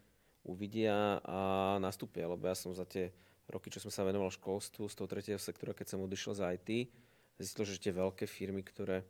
[0.46, 1.38] uvidia a
[1.82, 3.12] nastúpia, lebo ja som za tie
[3.48, 6.68] roky, čo som sa venoval školstvu z toho tretieho sektora, keď som odišiel z IT,
[7.40, 9.04] zistil, že tie veľké firmy, ktoré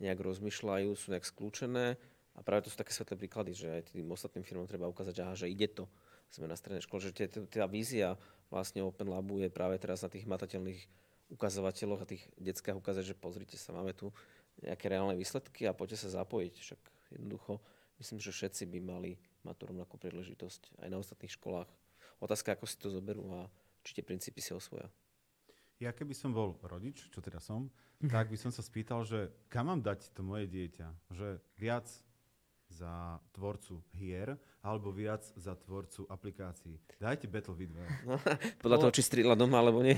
[0.00, 1.96] nejak rozmýšľajú, sú nejak skľúčené
[2.34, 5.22] a práve to sú také svetlé príklady, že aj tým ostatným firmám treba ukázať, že,
[5.22, 5.86] aha, že ide to.
[6.32, 8.18] Sme na strednej škole, že tá vízia
[8.48, 10.80] vlastne Open Labu je práve teraz na tých matateľných
[11.32, 14.12] ukazovateľoch a tých detskách ukázať, že pozrite sa, máme tu
[14.62, 16.54] nejaké reálne výsledky a poďte sa zapojiť.
[16.54, 16.80] Však
[17.18, 17.58] jednoducho
[17.98, 19.10] myslím, že všetci by mali
[19.42, 21.70] mať tú rovnakú príležitosť aj na ostatných školách.
[22.22, 23.50] Otázka, ako si to zoberú a
[23.84, 24.88] či tie princípy si osvoja.
[25.82, 27.68] Ja keby som bol rodič, čo teda som,
[28.14, 30.88] tak by som sa spýtal, že kam mám dať to moje dieťa?
[31.12, 31.28] Že
[31.58, 31.86] viac
[32.74, 34.34] za tvorcu hier
[34.66, 36.74] alebo viac za tvorcu aplikácií?
[36.98, 37.70] Dajte Battle v
[38.02, 38.18] No,
[38.58, 39.94] podľa toho, či strieľa doma alebo nie.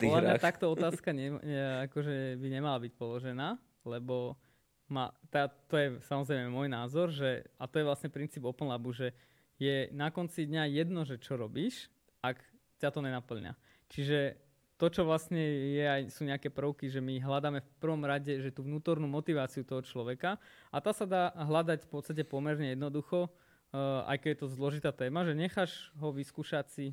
[0.00, 4.40] Podľa mňa takto otázka ne, ne, akože by nemala byť položená, lebo
[4.88, 8.90] ma, tá, to je samozrejme môj názor, že, a to je vlastne princíp Open Labu,
[8.96, 9.12] že
[9.60, 11.92] je na konci dňa jedno, že čo robíš,
[12.24, 12.40] ak
[12.78, 13.52] ťa to nenaplňa.
[13.90, 14.47] Čiže
[14.78, 15.42] to, čo vlastne
[15.74, 19.82] je sú nejaké prvky, že my hľadáme v prvom rade, že tú vnútornú motiváciu toho
[19.82, 20.38] človeka
[20.70, 24.90] a tá sa dá hľadať v podstate pomerne jednoducho, uh, aj keď je to zložitá
[24.94, 26.86] téma, že necháš ho vyskúšať si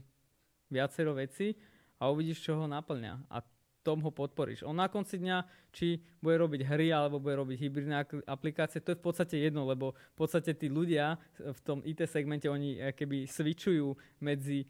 [0.74, 1.54] viacero veci
[2.02, 3.30] a uvidíš, čo ho naplňa.
[3.30, 3.46] A
[3.86, 4.66] tom ho podporíš.
[4.66, 9.00] On na konci dňa, či bude robiť hry alebo bude robiť hybridné aplikácie, to je
[9.00, 13.94] v podstate jedno, lebo v podstate tí ľudia v tom IT segmente, oni keby switchujú
[14.26, 14.66] medzi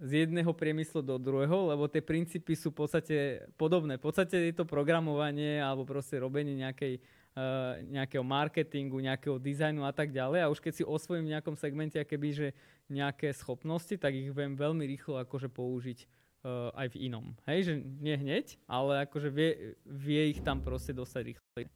[0.00, 3.16] z jedného priemyslu do druhého, lebo tie princípy sú v podstate
[3.60, 4.00] podobné.
[4.00, 7.00] V podstate je to programovanie alebo proste robenie nejakej,
[7.36, 10.40] uh, nejakého marketingu, nejakého dizajnu a tak ďalej.
[10.40, 12.48] A už keď si osvojím v nejakom segmente keby, že
[12.88, 17.36] nejaké schopnosti, tak ich viem veľmi rýchlo akože použiť uh, aj v inom.
[17.44, 21.68] Hej, že nie hneď, ale akože vie, vie ich tam proste dostať rýchle.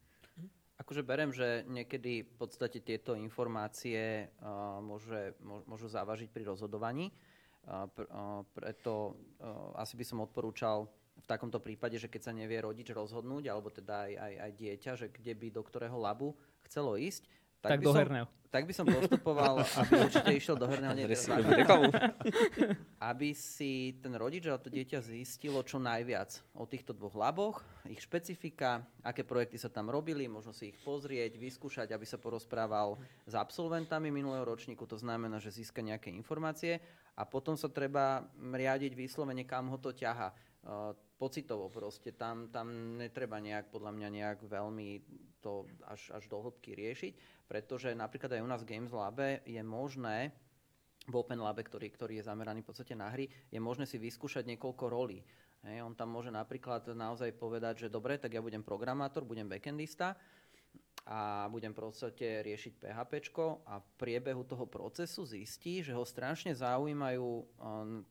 [0.79, 5.37] Akože berem, že niekedy v podstate tieto informácie uh, môže,
[5.69, 7.13] môžu závažiť pri rozhodovaní.
[7.69, 8.09] Pr-
[8.57, 9.13] preto
[9.45, 10.89] uh, asi by som odporúčal
[11.19, 14.93] v takomto prípade, že keď sa nevie rodič rozhodnúť, alebo teda aj, aj, aj dieťa,
[14.97, 16.33] že kde by do ktorého labu
[16.65, 17.27] chcelo ísť,
[17.59, 18.27] tak, tak by do som, herného.
[18.49, 21.05] Tak by som postupoval, aby určite išiel do herného, nie
[22.97, 28.01] aby si ten rodič alebo to dieťa zistilo čo najviac o týchto dvoch laboch, ich
[28.01, 32.97] špecifika, aké projekty sa tam robili, možno si ich pozrieť, vyskúšať, aby sa porozprával
[33.29, 36.81] s absolventami minulého ročníku, to znamená, že získa nejaké informácie
[37.19, 40.31] a potom sa treba riadiť vyslovene, kam ho to ťaha.
[41.19, 44.89] Pocitovo proste, tam, tam netreba nejak, podľa mňa nejak veľmi
[45.39, 49.59] to až, až do hĺbky riešiť pretože napríklad aj u nás v Games Labe je
[49.65, 50.37] možné,
[51.09, 54.45] v Open Labe, ktorý, ktorý je zameraný v podstate na hry, je možné si vyskúšať
[54.45, 55.25] niekoľko rolí.
[55.65, 60.15] Hej, on tam môže napríklad naozaj povedať, že dobre, tak ja budem programátor, budem backendista
[61.09, 63.33] a budem v podstate riešiť PHP
[63.65, 67.45] a v priebehu toho procesu zistí, že ho strašne zaujímajú um,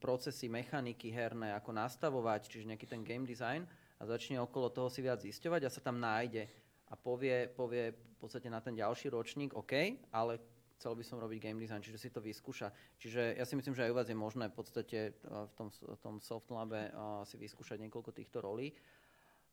[0.02, 3.70] procesy mechaniky herné, ako nastavovať, čiže nejaký ten game design
[4.02, 6.50] a začne okolo toho si viac zisťovať a sa tam nájde
[6.90, 10.42] a povie, povie v podstate na ten ďalší ročník, OK, ale
[10.82, 12.74] chcel by som robiť game design, čiže si to vyskúša.
[12.98, 15.70] Čiže ja si myslím, že aj u vás je možné v podstate eh, v tom,
[15.70, 18.74] v tom soft labe uh, si vyskúšať niekoľko týchto rolí.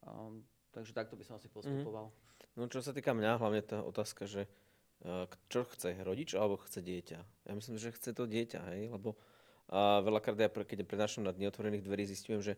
[0.05, 2.09] Um, takže takto by som asi postupoval.
[2.09, 2.34] Mm.
[2.55, 4.47] No čo sa týka mňa, hlavne tá otázka, že
[5.03, 7.19] uh, čo chce, rodič alebo chce dieťa?
[7.51, 9.19] Ja myslím, že chce to dieťa, hej, lebo
[9.69, 12.55] uh, veľakrát ja, keď prednášam na dni otvorených dverí, zistujem, že,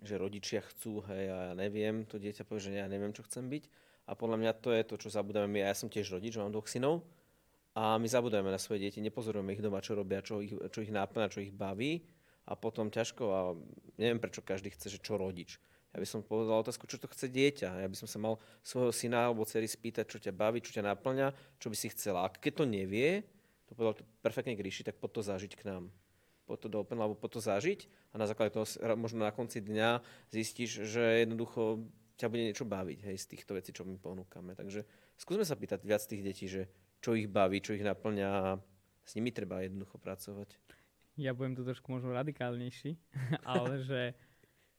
[0.00, 3.44] že rodičia chcú, hej, a ja neviem, to dieťa povie, že ja neviem, čo chcem
[3.52, 3.68] byť
[4.04, 5.64] a podľa mňa to je to, čo zabudáme my.
[5.64, 7.04] Ja som tiež rodič, mám dvoch synov
[7.72, 10.92] a my zabudujeme na svoje deti, nepozorujeme ich doma, čo robia, čo ich, čo ich
[10.92, 12.04] náplňa, čo ich baví
[12.44, 13.40] a potom ťažko a
[13.96, 15.56] neviem prečo každý chce, že čo rodič.
[15.94, 17.86] Ja by som povedal otázku, čo to chce dieťa.
[17.86, 20.90] Ja by som sa mal svojho syna alebo dcery spýtať, čo ťa baví, čo ťa
[20.90, 21.30] náplňa,
[21.62, 22.26] čo by si chcela.
[22.26, 23.22] A keď to nevie,
[23.70, 25.94] to povedal to perfektne Gríši, tak poď to zažiť k nám.
[26.50, 28.66] Poď to do Open Labu, poď to zažiť a na základe toho
[28.98, 30.02] možno na konci dňa
[30.34, 31.86] zistíš, že jednoducho
[32.18, 34.54] ťa bude niečo baviť hej, z týchto vecí, čo my ponúkame.
[34.54, 34.86] Takže
[35.16, 36.68] skúsme sa pýtať viac tých detí, že
[37.02, 38.58] čo ich baví, čo ich naplňa a
[39.04, 40.56] s nimi treba jednoducho pracovať.
[41.14, 42.98] Ja budem tu trošku možno radikálnejší,
[43.46, 44.14] ale že,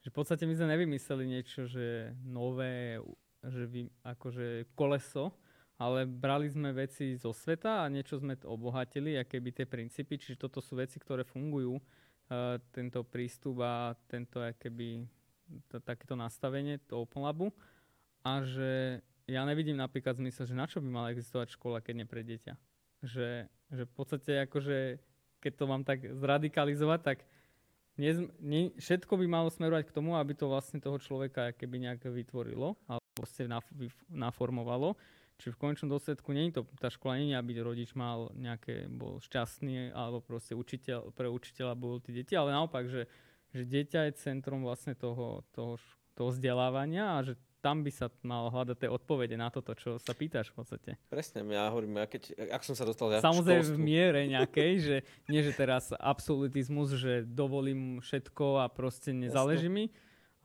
[0.06, 3.01] že v podstate my sme nevymysleli niečo, že nové,
[3.41, 5.34] že vy, akože koleso,
[5.82, 10.38] ale brali sme veci zo sveta a niečo sme obohatili, aké by tie princípy, čiže
[10.38, 15.10] toto sú veci, ktoré fungujú, uh, tento prístup a tento akéby
[15.74, 17.49] to, takéto nastavenie, to Open Labu
[18.22, 22.06] a že ja nevidím napríklad zmysel, že na čo by mala existovať škola, keď nie
[22.06, 22.53] pre dieťa.
[23.01, 25.01] Že, že v podstate akože,
[25.41, 27.18] keď to mám tak zradikalizovať, tak
[27.96, 28.12] nie,
[28.43, 32.76] nie, všetko by malo smerovať k tomu, aby to vlastne toho človeka keby nejak vytvorilo
[32.88, 33.48] alebo proste
[34.12, 35.00] naformovalo.
[35.36, 39.20] Čiže v konečnom dôsledku nie je to, tá škola nie aby rodič mal nejaké, bol
[39.20, 43.04] šťastný, alebo proste učiteľ, pre učiteľa bol tí deti, ale naopak, že
[43.56, 45.80] že dieťa je centrom vlastne toho, toho,
[46.12, 50.13] toho vzdelávania a že tam by sa mal hľadať tie odpovede na toto, čo sa
[50.13, 50.89] pýtaš v podstate.
[51.09, 54.95] Presne, ja hovorím, ja keď, ak som sa dostal ja Samozrejme v, miere nejakej, že
[55.26, 59.89] nie, že teraz absolutizmus, že dovolím všetko a proste nezáleží mi,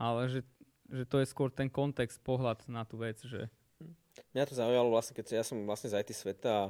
[0.01, 0.41] ale že,
[0.89, 3.53] že to je skôr ten kontext, pohľad na tú vec, že...
[4.33, 6.65] Mňa to zaujalo vlastne, keď ja som vlastne z IT sveta a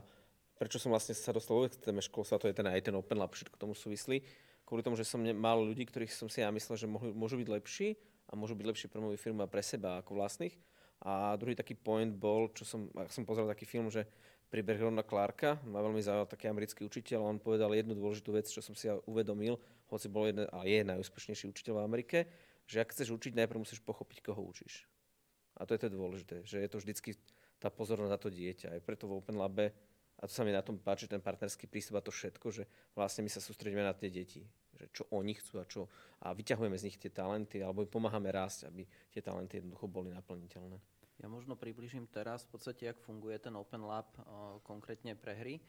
[0.58, 3.22] prečo som vlastne sa dostal vôbec k téme školstva, to je ten aj ten Open
[3.22, 4.26] Lab, všetko tomu súvislí
[4.70, 7.48] kvôli tomu, že som mal ľudí, ktorých som si ja myslel, že mohli, môžu byť
[7.50, 7.98] lepší
[8.30, 10.54] a môžu byť lepšie pre moju firmu a pre seba ako vlastných.
[11.02, 14.06] A druhý taký point bol, čo som, ak som pozrel taký film, že
[14.52, 18.46] príbeh Rona Clarka, ma veľmi zaujal taký americký učiteľ a on povedal jednu dôležitú vec,
[18.50, 19.56] čo som si ja uvedomil,
[19.90, 22.18] hoci bol jeden, a je najúspešnejší učiteľ v Amerike,
[22.66, 24.86] že ak chceš učiť, najprv musíš pochopiť, koho učíš.
[25.58, 27.10] A to je to dôležité, že je to vždycky
[27.58, 28.74] tá pozornosť na to dieťa.
[28.76, 29.74] Aj preto v Open Labe
[30.20, 33.24] a to sa mi na tom páči, ten partnerský prístup a to všetko, že vlastne
[33.24, 34.44] my sa sústredíme na tie deti.
[34.80, 35.82] Že čo oni chcú a čo.
[36.24, 40.08] A vyťahujeme z nich tie talenty alebo im pomáhame rásť, aby tie talenty jednoducho boli
[40.08, 40.80] naplniteľné.
[41.20, 45.60] Ja možno približím teraz v podstate, jak funguje ten Open Lab uh, konkrétne pre hry.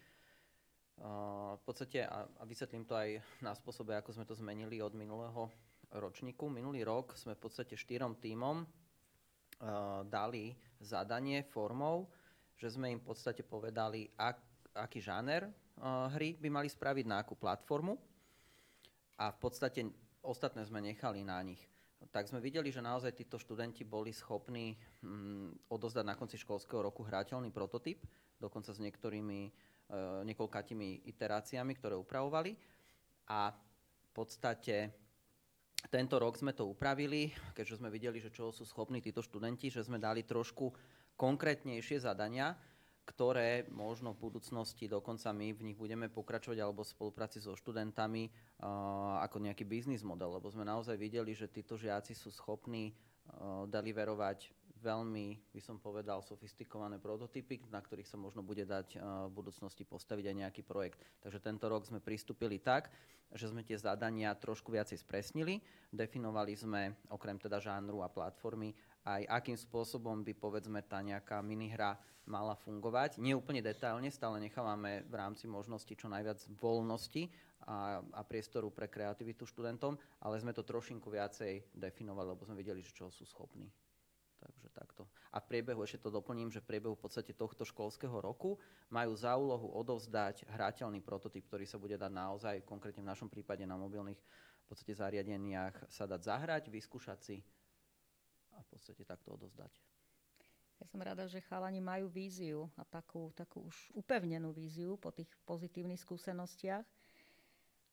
[0.96, 4.96] Uh, v podstate, a, a vysvetlím to aj na spôsobe, ako sme to zmenili od
[4.96, 5.52] minulého
[5.92, 6.48] ročníku.
[6.48, 12.08] Minulý rok sme v podstate štyrom tímom uh, dali zadanie formou,
[12.56, 15.52] že sme im v podstate povedali, ak, aký žáner
[16.14, 17.98] hry by mali spraviť, na akú platformu
[19.22, 19.86] a v podstate
[20.26, 21.62] ostatné sme nechali na nich.
[22.10, 24.74] Tak sme videli, že naozaj títo študenti boli schopní
[25.06, 28.02] mm, odozdať na konci školského roku hrateľný prototyp,
[28.42, 32.58] dokonca s niektorými uh, niekoľkatými iteráciami, ktoré upravovali.
[33.30, 34.90] A v podstate
[35.94, 39.86] tento rok sme to upravili, keďže sme videli, že čo sú schopní títo študenti, že
[39.86, 40.74] sme dali trošku
[41.14, 42.58] konkrétnejšie zadania,
[43.06, 48.30] ktoré možno v budúcnosti dokonca my v nich budeme pokračovať alebo v spolupráci so študentami
[48.30, 53.66] uh, ako nejaký biznis model, lebo sme naozaj videli, že títo žiaci sú schopní uh,
[53.66, 59.34] deliverovať veľmi, by som povedal, sofistikované prototypy, na ktorých sa možno bude dať uh, v
[59.38, 60.98] budúcnosti postaviť aj nejaký projekt.
[61.22, 62.90] Takže tento rok sme pristúpili tak,
[63.32, 65.64] že sme tie zadania trošku viacej spresnili.
[65.88, 68.76] Definovali sme okrem teda žánru a platformy
[69.06, 71.98] aj akým spôsobom by povedzme tá nejaká minihra
[72.30, 73.18] mala fungovať.
[73.18, 77.28] Nie úplne detailne, stále nechávame v rámci možnosti čo najviac voľnosti
[77.66, 82.82] a, a priestoru pre kreativitu študentom, ale sme to trošinku viacej definovali, lebo sme videli,
[82.86, 83.70] že čo sú schopní.
[84.42, 85.06] Takže takto.
[85.30, 88.58] A v priebehu, ešte to doplním, že v priebehu v podstate tohto školského roku
[88.90, 93.62] majú za úlohu odovzdať hrateľný prototyp, ktorý sa bude dať naozaj, konkrétne v našom prípade
[93.70, 97.38] na mobilných v podstate zariadeniach sa dať zahrať, vyskúšať si
[98.56, 99.72] a v podstate takto odozdať.
[100.82, 105.30] Ja som rada, že chalani majú víziu a takú, takú už upevnenú víziu po tých
[105.46, 106.82] pozitívnych skúsenostiach.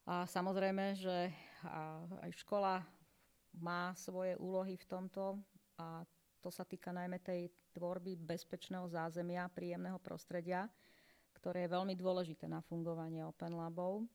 [0.08, 1.28] A samozrejme, že
[2.24, 2.80] aj škola
[3.60, 5.36] má svoje úlohy v tomto
[5.76, 6.00] a
[6.40, 10.64] to sa týka najmä tej tvorby bezpečného zázemia, príjemného prostredia,
[11.36, 14.08] ktoré je veľmi dôležité na fungovanie Open Labov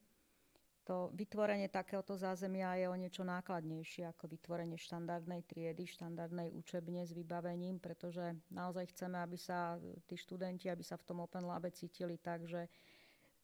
[0.84, 7.16] to vytvorenie takéhoto zázemia je o niečo nákladnejšie ako vytvorenie štandardnej triedy, štandardnej učebne s
[7.16, 12.20] vybavením, pretože naozaj chceme, aby sa tí študenti, aby sa v tom Open Labe cítili
[12.20, 12.68] tak, že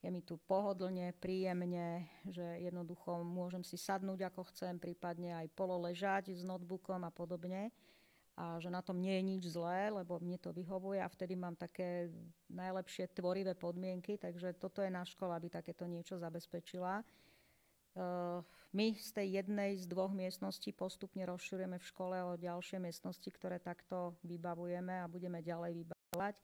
[0.01, 6.32] je mi tu pohodlne, príjemne, že jednoducho môžem si sadnúť ako chcem, prípadne aj pololežať
[6.36, 7.72] s notebookom a podobne
[8.41, 11.53] a že na tom nie je nič zlé, lebo mne to vyhovuje a vtedy mám
[11.53, 12.09] také
[12.49, 17.05] najlepšie tvorivé podmienky, takže toto je na škola, aby takéto niečo zabezpečila.
[18.01, 18.40] Eh,
[18.72, 23.61] my z tej jednej z dvoch miestností postupne rozširujeme v škole o ďalšie miestnosti, ktoré
[23.61, 26.36] takto vybavujeme a budeme ďalej vybavovať,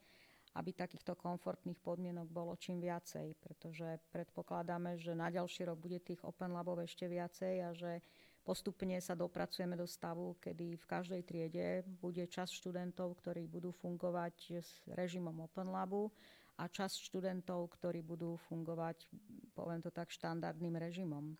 [0.53, 6.21] aby takýchto komfortných podmienok bolo čím viacej, pretože predpokladáme, že na ďalší rok bude tých
[6.21, 8.03] Open Labov ešte viacej a že
[8.43, 14.61] postupne sa dopracujeme do stavu, kedy v každej triede bude čas študentov, ktorí budú fungovať
[14.61, 16.11] s režimom Open Labu
[16.57, 19.07] a časť študentov, ktorí budú fungovať,
[19.55, 21.37] poviem to tak, štandardným režimom.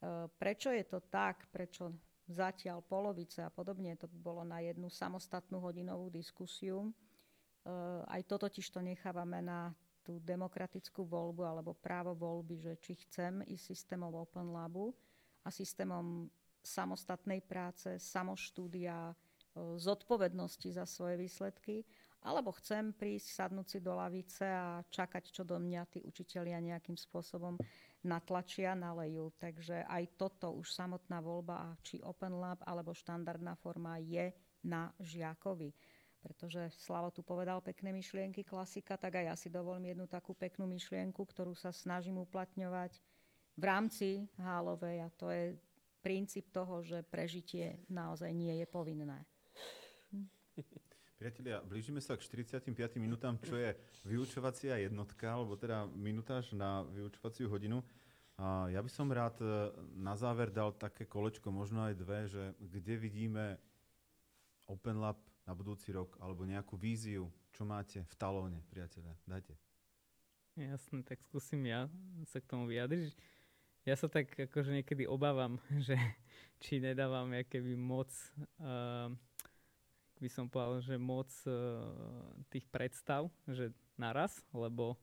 [0.00, 1.44] E, prečo je to tak?
[1.52, 1.92] Prečo
[2.24, 3.96] zatiaľ polovice a podobne?
[4.00, 6.88] To bolo na jednu samostatnú hodinovú diskusiu.
[6.88, 6.92] E,
[8.08, 13.44] aj to totiž to nechávame na tú demokratickú voľbu alebo právo voľby, že či chcem
[13.44, 14.96] ísť systémom Open Labu
[15.44, 16.32] a systémom
[16.64, 19.14] samostatnej práce, samoštúdia, e,
[19.76, 21.84] zodpovednosti za svoje výsledky,
[22.20, 26.96] alebo chcem prísť, sadnúť si do lavice a čakať, čo do mňa tí učitelia nejakým
[26.96, 27.56] spôsobom
[28.04, 29.32] natlačia, nalejú.
[29.36, 34.32] Takže aj toto už samotná voľba, či Open Lab alebo štandardná forma je
[34.64, 35.72] na žiakovi.
[36.20, 40.68] Pretože Slavo tu povedal pekné myšlienky, klasika, tak aj ja si dovolím jednu takú peknú
[40.68, 43.00] myšlienku, ktorú sa snažím uplatňovať
[43.56, 45.56] v rámci hálovej a to je
[46.04, 49.24] princíp toho, že prežitie naozaj nie je povinné.
[50.12, 50.28] Hm.
[51.20, 53.76] Priatelia, blížime sa k 45 minútam, čo je
[54.08, 57.84] vyučovacia jednotka, alebo teda minutáž na vyučovaciu hodinu.
[58.40, 59.68] A ja by som rád e,
[60.00, 63.60] na záver dal také kolečko, možno aj dve, že kde vidíme
[64.64, 69.12] Open Lab na budúci rok, alebo nejakú víziu, čo máte v talóne, priatelia.
[69.28, 69.52] Dajte.
[70.56, 71.84] Jasne, tak skúsim ja
[72.32, 73.12] sa k tomu vyjadriť.
[73.84, 76.00] Ja sa tak akože niekedy obávam, že
[76.64, 78.08] či nedávam by moc
[78.56, 79.12] uh,
[80.20, 81.80] by som povedal, že moc uh,
[82.52, 85.00] tých predstav, že naraz, lebo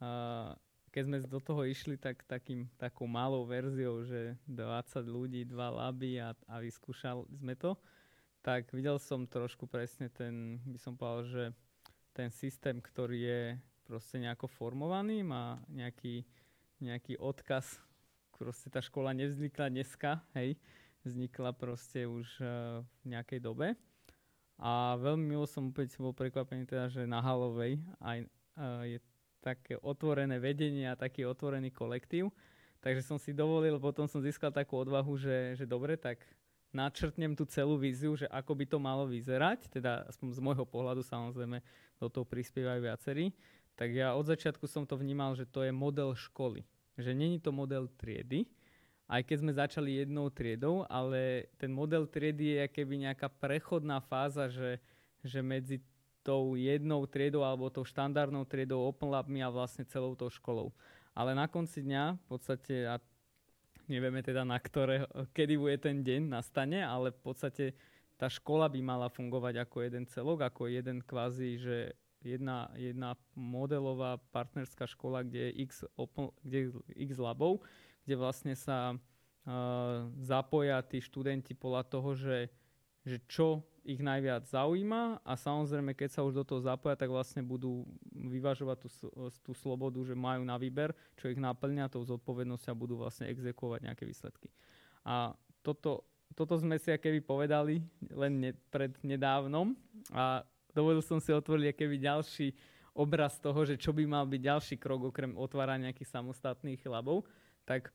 [0.00, 0.56] uh,
[0.88, 6.16] keď sme do toho išli tak, takým, takou malou verziou, že 20 ľudí, dva laby
[6.24, 7.76] a, a vyskúšali sme to,
[8.40, 11.44] tak videl som trošku presne ten, by som povedal, že
[12.16, 13.42] ten systém, ktorý je
[13.84, 16.24] proste nejako formovaný, má nejaký,
[16.80, 17.76] nejaký odkaz,
[18.40, 20.56] proste tá škola nevznikla dneska, hej,
[21.04, 23.76] vznikla proste už uh, v nejakej dobe
[24.56, 28.98] a veľmi milo som opäť bol prekvapený teda, že na Halovej aj uh, je
[29.44, 32.32] také otvorené vedenie a taký otvorený kolektív.
[32.80, 36.24] Takže som si dovolil, potom som získal takú odvahu, že, že dobre, tak
[36.72, 41.00] načrtnem tú celú víziu, že ako by to malo vyzerať, teda aspoň z môjho pohľadu
[41.04, 41.60] samozrejme
[42.00, 43.32] do toho prispievajú viacerí.
[43.76, 46.64] Tak ja od začiatku som to vnímal, že to je model školy.
[46.96, 48.48] Že není to model triedy,
[49.06, 54.50] aj keď sme začali jednou triedou, ale ten model triedy je keby nejaká prechodná fáza,
[54.50, 54.82] že,
[55.22, 55.78] že medzi
[56.26, 60.74] tou jednou triedou alebo tou štandardnou triedou Open Labmi a vlastne celou tou školou.
[61.14, 62.98] Ale na konci dňa v podstate, a
[63.86, 67.64] nevieme teda na ktoré, kedy bude ten deň nastane, ale v podstate
[68.18, 71.94] tá škola by mala fungovať ako jeden celok, ako jeden kvázi, že
[72.26, 76.68] jedna, jedna modelová partnerská škola, kde je x, open, kde je
[77.06, 77.62] x labov,
[78.06, 82.46] kde vlastne sa uh, zapoja tí študenti podľa toho, že,
[83.02, 87.42] že čo ich najviac zaujíma a samozrejme, keď sa už do toho zapoja, tak vlastne
[87.46, 88.88] budú vyvažovať tú,
[89.42, 93.86] tú slobodu, že majú na výber, čo ich naplňa tou zodpovednosťou a budú vlastne exekuovať
[93.86, 94.50] nejaké výsledky.
[95.06, 96.02] A toto,
[96.34, 97.78] toto sme si keby povedali
[98.10, 99.78] len ne, pred nedávnom
[100.10, 100.42] a
[100.74, 102.50] dovolil som si otvoriť keby ďalší
[102.96, 107.22] obraz toho, že čo by mal byť ďalší krok okrem otvárania nejakých samostatných labov,
[107.62, 107.94] tak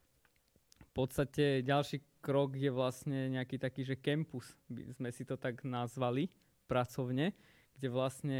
[0.93, 6.29] podstate ďalší krok je vlastne nejaký taký, že campus, by sme si to tak nazvali
[6.69, 7.33] pracovne,
[7.75, 8.39] kde vlastne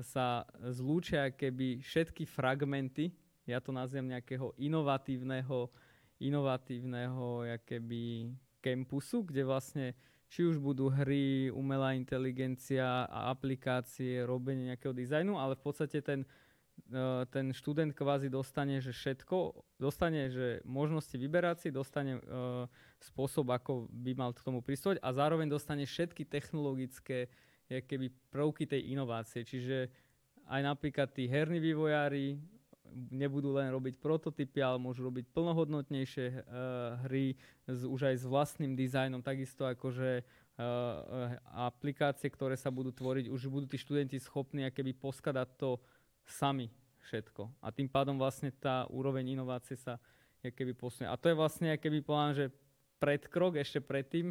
[0.00, 3.12] sa zlúčia keby všetky fragmenty,
[3.46, 5.70] ja to nazvem nejakého inovatívneho,
[6.18, 9.86] inovatívneho keby campusu, kde vlastne
[10.26, 16.26] či už budú hry, umelá inteligencia a aplikácie, robenie nejakého dizajnu, ale v podstate ten
[17.34, 22.70] ten študent kvázi dostane, že všetko, dostane, že možnosti vyberať si, dostane uh,
[23.02, 27.26] spôsob, ako by mal k tomu pristúť a zároveň dostane všetky technologické
[27.66, 29.42] keby prvky tej inovácie.
[29.42, 29.90] Čiže
[30.46, 32.38] aj napríklad tí herní vývojári
[33.10, 37.34] nebudú len robiť prototypy, ale môžu robiť plnohodnotnejšie uh, hry
[37.66, 41.34] s, už aj s vlastným dizajnom, takisto ako že uh,
[41.66, 45.82] aplikácie, ktoré sa budú tvoriť, už budú tí študenti schopní keby poskadať to
[46.26, 46.68] sami
[47.06, 47.48] všetko.
[47.62, 49.98] A tým pádom vlastne tá úroveň inovácie sa
[50.42, 51.10] keby posunie.
[51.10, 52.46] A to je vlastne keby povedám, že
[53.02, 54.30] predkrok ešte predtým,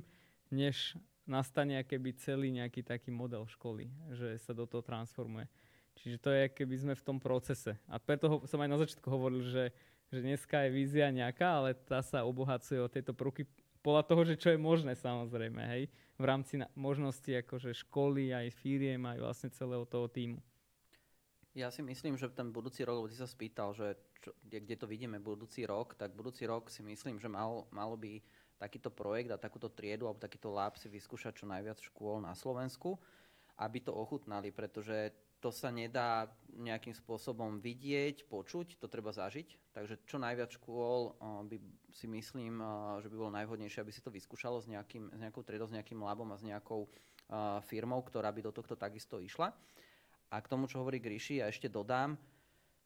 [0.52, 5.50] než nastane keby celý nejaký taký model školy, že sa do toho transformuje.
[5.96, 7.80] Čiže to je, keby sme v tom procese.
[7.90, 9.72] A preto som aj na začiatku hovoril, že,
[10.12, 13.48] že dneska je vízia nejaká, ale tá sa obohacuje o tieto prvky
[13.80, 15.84] podľa toho, že čo je možné samozrejme, hej,
[16.18, 20.42] v rámci na, možnosti akože školy, aj firiem, aj vlastne celého toho týmu.
[21.56, 25.24] Ja si myslím, že ten budúci rok, si sa spýtal, že čo, kde to vidíme
[25.24, 28.20] budúci rok, tak budúci rok si myslím, že mal, malo by
[28.60, 33.00] takýto projekt a takúto triedu alebo takýto lab si vyskúšať čo najviac škôl na Slovensku,
[33.56, 36.28] aby to ochutnali, pretože to sa nedá
[36.60, 39.72] nejakým spôsobom vidieť, počuť, to treba zažiť.
[39.72, 41.16] Takže čo najviac škôl
[41.48, 41.56] by
[41.96, 42.60] si myslím,
[43.00, 46.04] že by bolo najvhodnejšie, aby si to vyskúšalo s, nejakým, s nejakou triedou, s nejakým
[46.04, 46.92] labom a s nejakou
[47.64, 49.56] firmou, ktorá by do tohto takisto išla.
[50.34, 52.18] A k tomu, čo hovorí Gríši, ja ešte dodám,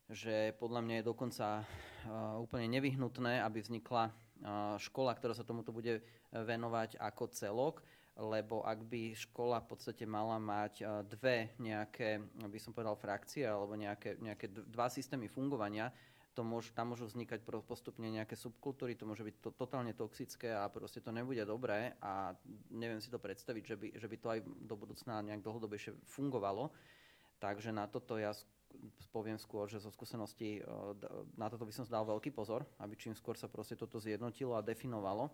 [0.10, 5.70] že podľa mňa je dokonca uh, úplne nevyhnutné, aby vznikla uh, škola, ktorá sa tomuto
[5.70, 6.02] bude
[6.34, 7.76] venovať ako celok,
[8.20, 13.46] lebo ak by škola v podstate mala mať uh, dve nejaké, by som povedal, frakcie
[13.46, 15.94] alebo nejaké, nejaké dva systémy fungovania,
[16.34, 20.72] to môž, tam môžu vznikať postupne nejaké subkultúry, to môže byť to, totálne toxické a
[20.72, 22.32] proste to nebude dobré a
[22.72, 26.72] neviem si to predstaviť, že by, že by to aj do budúcna nejak dlhodobejšie fungovalo.
[27.40, 28.36] Takže na toto ja
[29.10, 30.62] poviem skôr, že zo skúseností e,
[31.40, 34.66] na toto by som dal veľký pozor, aby čím skôr sa proste toto zjednotilo a
[34.66, 35.32] definovalo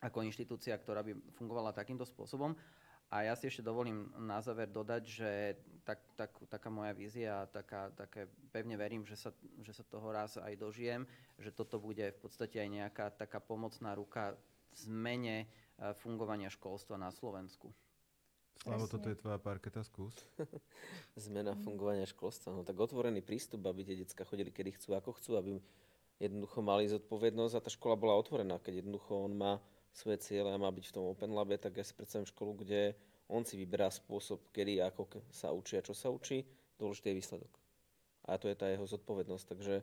[0.00, 2.56] ako inštitúcia, ktorá by fungovala takýmto spôsobom.
[3.12, 5.30] A ja si ešte dovolím na záver dodať, že
[5.84, 9.30] tak, tak, taká moja vízia, taká, také pevne verím, že sa,
[9.60, 11.04] že sa toho raz aj dožijem,
[11.38, 15.46] že toto bude v podstate aj nejaká taká pomocná ruka v zmene e,
[16.00, 17.70] fungovania školstva na Slovensku.
[18.62, 20.14] Slavo, toto je tvoja parketa, skús.
[21.18, 22.54] Zmena fungovania školstva.
[22.54, 25.50] No tak otvorený prístup, aby tie detská chodili kedy chcú, ako chcú, aby
[26.22, 28.62] jednoducho mali zodpovednosť a tá škola bola otvorená.
[28.62, 29.52] Keď jednoducho on má
[29.90, 32.94] svoje ciele a má byť v tom Open Labe, tak ja si predstavím školu, kde
[33.28, 36.44] on si vyberá spôsob, kedy a ako sa učí a čo sa učí,
[36.78, 37.52] dôležitý je výsledok.
[38.24, 39.44] A to je tá jeho zodpovednosť.
[39.44, 39.74] Takže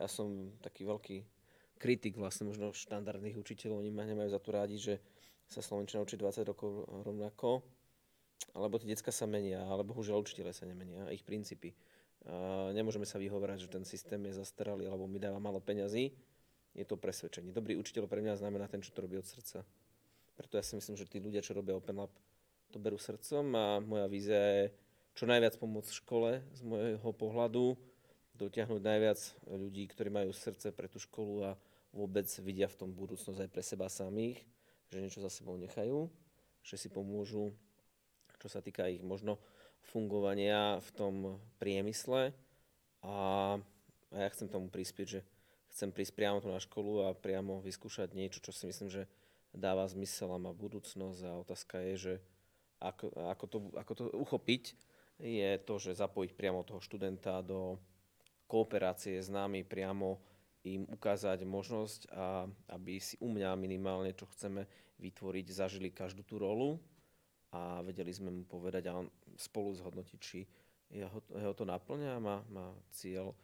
[0.00, 1.16] ja som taký veľký
[1.80, 5.00] kritik vlastne možno štandardných učiteľov, oni ma nemajú za to rádi, že
[5.48, 7.64] sa Slovenčina učí 20 rokov rovnako,
[8.54, 11.74] alebo tie decka sa menia, ale bohužiaľ učiteľe sa nemenia, ich princípy.
[12.28, 16.12] A nemôžeme sa vyhovorať, že ten systém je zastaralý, alebo mi dáva málo peňazí.
[16.76, 17.50] Je to presvedčenie.
[17.50, 19.64] Dobrý učiteľ pre mňa znamená ten, čo to robí od srdca.
[20.38, 22.12] Preto ja si myslím, že tí ľudia, čo robia Open Lab,
[22.70, 24.64] to berú srdcom a moja vízia je
[25.18, 27.74] čo najviac pomôcť škole z môjho pohľadu,
[28.38, 29.20] dotiahnuť najviac
[29.50, 31.58] ľudí, ktorí majú srdce pre tú školu a
[31.90, 34.38] vôbec vidia v tom budúcnosť aj pre seba samých,
[34.88, 36.06] že niečo za sebou nechajú,
[36.62, 37.50] že si pomôžu
[38.40, 39.36] čo sa týka ich možno
[39.84, 41.14] fungovania v tom
[41.60, 42.32] priemysle.
[43.04, 43.16] A,
[44.12, 45.20] a ja chcem tomu prispieť, že
[45.70, 49.04] chcem prísť priamo tu na školu a priamo vyskúšať niečo, čo si myslím, že
[49.52, 51.20] dáva zmysel a má budúcnosť.
[51.28, 52.14] A otázka je, že
[52.80, 54.64] ako, ako, to, ako to uchopiť,
[55.20, 57.76] je to, že zapojiť priamo toho študenta do
[58.48, 60.18] kooperácie s nami priamo
[60.64, 62.44] im ukázať možnosť, a
[62.76, 64.68] aby si u mňa minimálne, čo chceme
[65.00, 66.76] vytvoriť, zažili každú tú rolu
[67.50, 70.46] a vedeli sme mu povedať a on spolu zhodnotiť, či
[70.90, 73.34] jeho, jeho to naplňa, má, má cieľ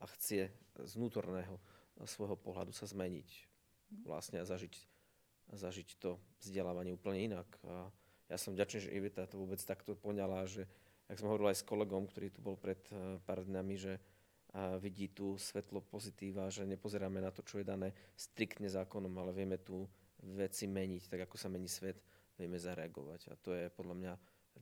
[0.00, 0.52] a chce
[0.84, 1.56] z vnútorného
[2.04, 3.28] svojho pohľadu sa zmeniť
[4.04, 4.74] vlastne a zažiť,
[5.54, 7.48] zažiť to vzdelávanie úplne inak.
[7.68, 7.88] A
[8.28, 10.66] ja som vďačný, že Iveta to vôbec takto poňala, že
[11.06, 14.00] ak som hovoril aj s kolegom, ktorý tu bol pred eh, pár dňami, že
[14.54, 19.34] a vidí tu svetlo pozitíva, že nepozeráme na to, čo je dané striktne zákonom, ale
[19.34, 19.82] vieme tu
[20.22, 21.98] veci meniť, tak ako sa mení svet,
[22.38, 23.30] vieme zareagovať.
[23.30, 24.12] A to je podľa mňa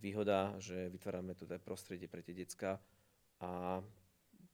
[0.01, 2.81] výhoda, že vytvárame tu prostredie pre tie decka
[3.43, 3.81] a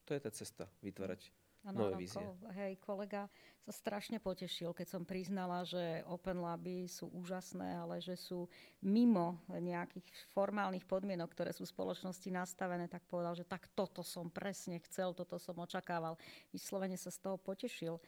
[0.03, 1.31] to je tá cesta, vytvárať
[1.67, 2.23] Ano, nové vízie.
[2.23, 3.27] Ko, hej, kolega
[3.67, 8.47] sa strašne potešil, keď som priznala, že Open Laby sú úžasné, ale že sú
[8.81, 14.31] mimo nejakých formálnych podmienok, ktoré sú v spoločnosti nastavené, tak povedal, že tak toto som
[14.31, 16.15] presne chcel, toto som očakával.
[16.55, 17.99] Vyslovene sa z toho potešil.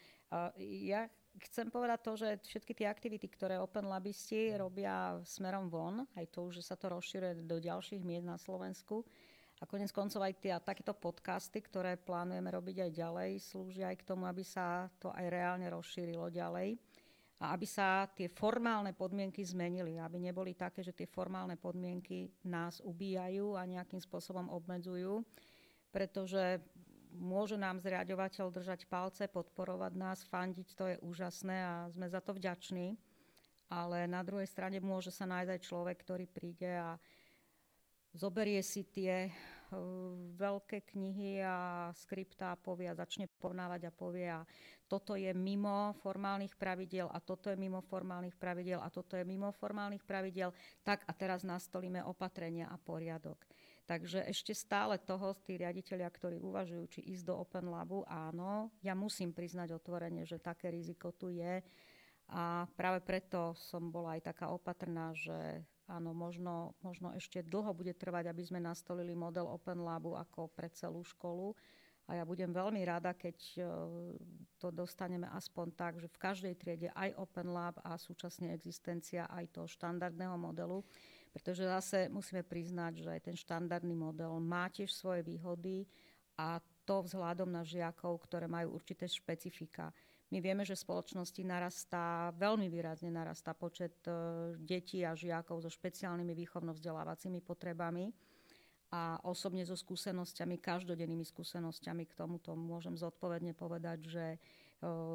[0.86, 6.26] Ja chcem povedať to, že všetky tie aktivity, ktoré Open Labisti robia smerom von, aj
[6.35, 9.07] to, že sa to rozširuje do ďalších miest na Slovensku,
[9.61, 14.07] a konec koncov aj tie, takéto podcasty, ktoré plánujeme robiť aj ďalej, slúžia aj k
[14.09, 16.81] tomu, aby sa to aj reálne rozšírilo ďalej
[17.41, 22.81] a aby sa tie formálne podmienky zmenili, aby neboli také, že tie formálne podmienky nás
[22.81, 25.20] ubíjajú a nejakým spôsobom obmedzujú,
[25.93, 26.61] pretože
[27.14, 32.34] môže nám zriadovateľ držať palce, podporovať nás, fandiť, to je úžasné a sme za to
[32.34, 32.94] vďační.
[33.70, 36.98] Ale na druhej strane môže sa nájsť aj človek, ktorý príde a
[38.14, 39.34] zoberie si tie uh,
[40.34, 44.42] veľké knihy a skripta a povie a začne porovnávať a povie a
[44.90, 49.54] toto je mimo formálnych pravidiel a toto je mimo formálnych pravidiel a toto je mimo
[49.54, 50.50] formálnych pravidiel,
[50.82, 53.46] tak a teraz nastolíme opatrenia a poriadok.
[53.91, 58.95] Takže ešte stále toho, tí riaditeľia, ktorí uvažujú, či ísť do Open Labu, áno, ja
[58.95, 61.59] musím priznať otvorene, že také riziko tu je.
[62.30, 67.91] A práve preto som bola aj taká opatrná, že áno, možno, možno ešte dlho bude
[67.91, 71.59] trvať, aby sme nastolili model Open Labu ako pre celú školu.
[72.07, 73.62] A ja budem veľmi rada, keď e,
[74.59, 79.51] to dostaneme aspoň tak, že v každej triede aj Open Lab a súčasne existencia aj
[79.51, 80.78] toho štandardného modelu.
[81.31, 85.87] Pretože zase musíme priznať, že ten štandardný model má tiež svoje výhody
[86.35, 89.95] a to vzhľadom na žiakov, ktoré majú určité špecifika.
[90.31, 94.11] My vieme, že v spoločnosti narastá, veľmi výrazne narastá počet e,
[94.59, 98.11] detí a žiakov so špeciálnymi výchovno-vzdelávacími potrebami.
[98.91, 104.24] A osobne so skúsenosťami, každodennými skúsenosťami k tomuto môžem zodpovedne povedať, že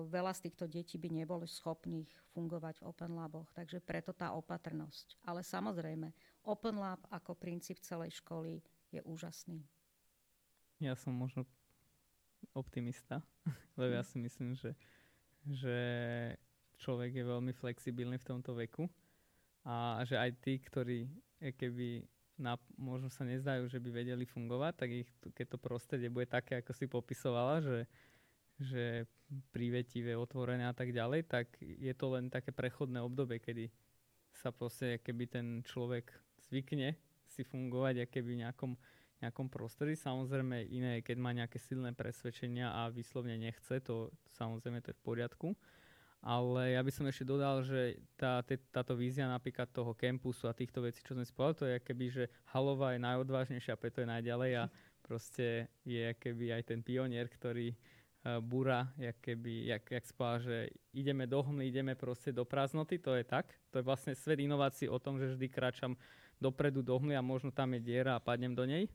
[0.10, 3.50] veľa z týchto detí by neboli schopných fungovať v Open Laboch.
[3.54, 5.18] Takže preto tá opatrnosť.
[5.26, 6.14] Ale samozrejme,
[6.46, 8.62] Open Lab ako princíp celej školy
[8.94, 9.66] je úžasný.
[10.78, 11.50] Ja som možno
[12.54, 13.26] optimista,
[13.80, 14.78] lebo ja si myslím, že
[15.46, 15.78] že
[16.82, 18.90] človek je veľmi flexibilný v tomto veku
[19.62, 21.06] a že aj tí, ktorí
[21.38, 22.02] keby
[22.42, 26.60] na, možno sa nezdajú, že by vedeli fungovať, tak ich, keď to prostredie bude také,
[26.60, 27.80] ako si popisovala, že,
[28.60, 28.84] že
[29.50, 33.70] prívetivé, otvorené a tak ďalej, tak je to len také prechodné obdobie, kedy
[34.36, 36.12] sa proste keby ten človek
[36.50, 36.94] zvykne
[37.26, 38.72] si fungovať keby v nejakom
[39.24, 39.96] nejakom prostredí.
[39.96, 45.06] Samozrejme iné, keď má nejaké silné presvedčenia a vyslovne nechce, to samozrejme to je v
[45.06, 45.48] poriadku.
[46.26, 50.58] Ale ja by som ešte dodal, že tá, tý, táto vízia napríklad toho campusu a
[50.58, 54.52] týchto vecí, čo sme spolu, to je keby, že Halová je najodvážnejšia, preto je najďalej
[54.58, 54.64] a
[55.08, 57.78] proste je keby aj ten pionier, ktorý
[58.42, 63.14] búra, jak keby, jak, jak spala, že ideme do hmly, ideme proste do prázdnoty, to
[63.14, 63.54] je tak.
[63.70, 65.94] To je vlastne svet inovácií o tom, že vždy kráčam
[66.42, 68.90] dopredu do hmly a možno tam je diera a padnem do nej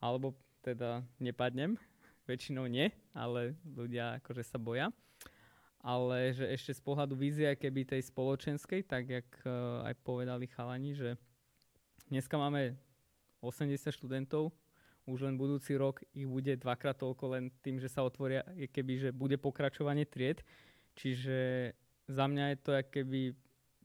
[0.00, 0.32] alebo
[0.64, 1.76] teda nepadnem,
[2.28, 4.88] väčšinou nie, ale ľudia akože sa boja.
[5.80, 10.92] Ale že ešte z pohľadu vízie keby tej spoločenskej, tak jak uh, aj povedali chalani,
[10.92, 11.16] že
[12.12, 12.76] dneska máme
[13.40, 14.52] 80 študentov,
[15.10, 19.10] už len budúci rok ich bude dvakrát toľko len tým, že sa otvoria, keby, že
[19.10, 20.40] bude pokračovanie tried.
[20.94, 21.70] Čiže
[22.06, 23.20] za mňa je to keby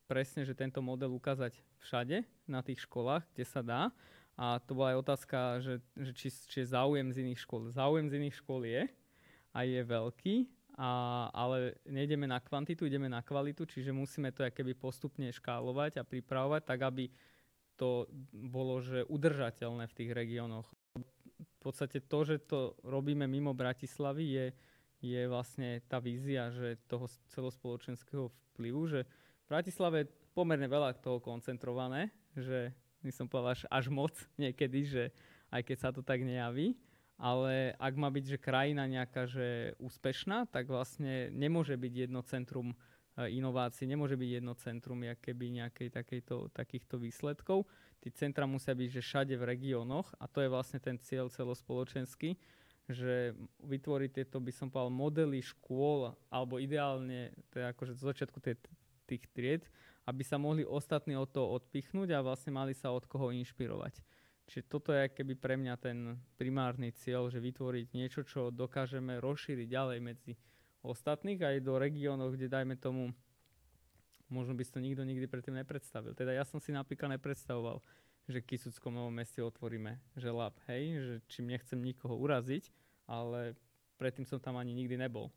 [0.05, 3.89] presne, že tento model ukázať všade na tých školách, kde sa dá
[4.35, 7.71] a to bola aj otázka, že, že či, či je záujem z iných škôl.
[7.71, 8.83] Záujem z iných škôl je
[9.55, 10.35] a je veľký,
[10.75, 10.91] a,
[11.31, 16.61] ale nejdeme na kvantitu, ideme na kvalitu, čiže musíme to keby postupne škálovať a pripravovať
[16.67, 17.07] tak, aby
[17.79, 20.67] to bolo že udržateľné v tých regiónoch.
[21.65, 24.45] Podstate to, že to robíme mimo Bratislavy, je,
[25.01, 31.17] je vlastne tá vízia že toho celospoločenského vplyvu, že v Bratislave je pomerne veľa toho
[31.17, 32.69] koncentrované, že
[33.01, 35.03] by som povedal až, až moc niekedy, že
[35.49, 36.77] aj keď sa to tak nejaví.
[37.17, 42.75] ale ak má byť, že krajina nejaká, že úspešná, tak vlastne nemôže byť jedno centrum
[43.15, 47.63] inovácií, nemôže byť jedno centrum keby nejakej takejto, takýchto výsledkov.
[48.03, 52.35] Tí centra musia byť že všade v regiónoch a to je vlastne ten cieľ celospoločenský,
[52.85, 53.33] že
[53.65, 58.61] vytvoriť tieto, by som povedal, modely škôl, alebo ideálne, to je akože z začiatku tých,
[59.09, 59.63] tých tried,
[60.05, 64.05] aby sa mohli ostatní od toho odpichnúť a vlastne mali sa od koho inšpirovať.
[64.45, 69.65] Čiže toto je keby pre mňa ten primárny cieľ, že vytvoriť niečo, čo dokážeme rozšíriť
[69.65, 70.33] ďalej medzi
[70.87, 73.11] ostatných aj do regiónov, kde dajme tomu,
[74.29, 76.13] možno by si to nikto nikdy predtým nepredstavil.
[76.13, 77.81] Teda ja som si napríklad nepredstavoval,
[78.25, 82.73] že v Kisuckom novom meste otvoríme že lab, hej, že čím nechcem nikoho uraziť,
[83.05, 83.53] ale
[84.01, 85.29] predtým som tam ani nikdy nebol.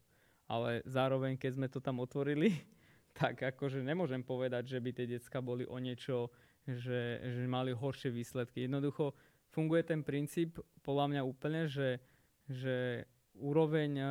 [0.48, 2.56] Ale zároveň, keď sme to tam otvorili,
[3.18, 6.32] tak akože nemôžem povedať, že by tie decka boli o niečo
[6.68, 8.68] že, že mali horšie výsledky.
[8.68, 9.16] Jednoducho
[9.48, 11.96] funguje ten princíp podľa mňa úplne, že,
[12.44, 13.08] že
[13.38, 14.08] úroveň uh,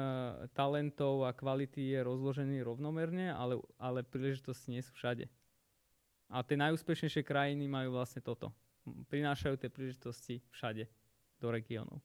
[0.55, 5.27] talentov a kvality je rozložený rovnomerne, ale, ale príležitosti nie sú všade.
[6.27, 8.51] A tie najúspešnejšie krajiny majú vlastne toto.
[9.07, 10.87] Prinášajú tie príležitosti všade
[11.39, 11.99] do regiónov.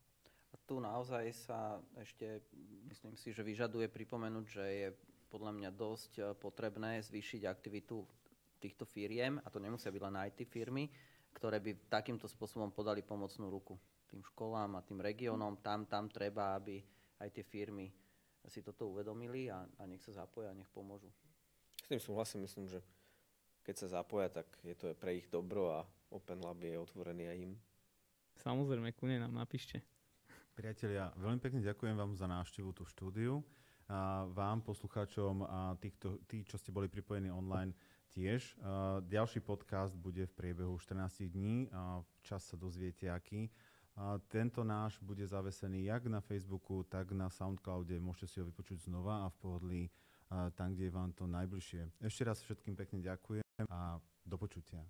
[0.53, 2.45] A tu naozaj sa ešte,
[2.87, 4.89] myslím si, že vyžaduje pripomenúť, že je
[5.33, 8.05] podľa mňa dosť eh, potrebné zvýšiť aktivitu
[8.63, 10.87] týchto firiem, a to nemusia byť len IT firmy,
[11.35, 13.75] ktoré by takýmto spôsobom podali pomocnú ruku
[14.07, 15.59] tým školám a tým regiónom.
[15.65, 16.85] Tam, tam treba, aby
[17.23, 17.89] aj tie firmy
[18.51, 21.07] si toto uvedomili a, a nech sa zapoja, nech pomôžu.
[21.79, 22.83] S tým súhlasím, myslím, že
[23.63, 27.39] keď sa zapoja, tak je to pre ich dobro a Open Lab je otvorený aj
[27.39, 27.55] im.
[28.43, 29.79] Samozrejme, kune nám napíšte.
[30.53, 33.41] Priatelia, veľmi pekne ďakujem vám za návštevu tú štúdiu.
[33.87, 35.95] A vám, poslucháčom a tí,
[36.27, 37.77] tí, čo ste boli pripojení online,
[38.13, 38.57] tiež.
[38.61, 43.49] Uh, ďalší podcast bude v priebehu 14 dní a čas sa dozviete aký.
[43.93, 48.01] A tento náš bude zavesený jak na Facebooku, tak na Soundcloude.
[48.01, 49.83] Môžete si ho vypočuť znova a v pohodlí
[50.57, 52.01] tam, kde je vám to najbližšie.
[52.01, 54.81] Ešte raz všetkým pekne ďakujem a do počutia.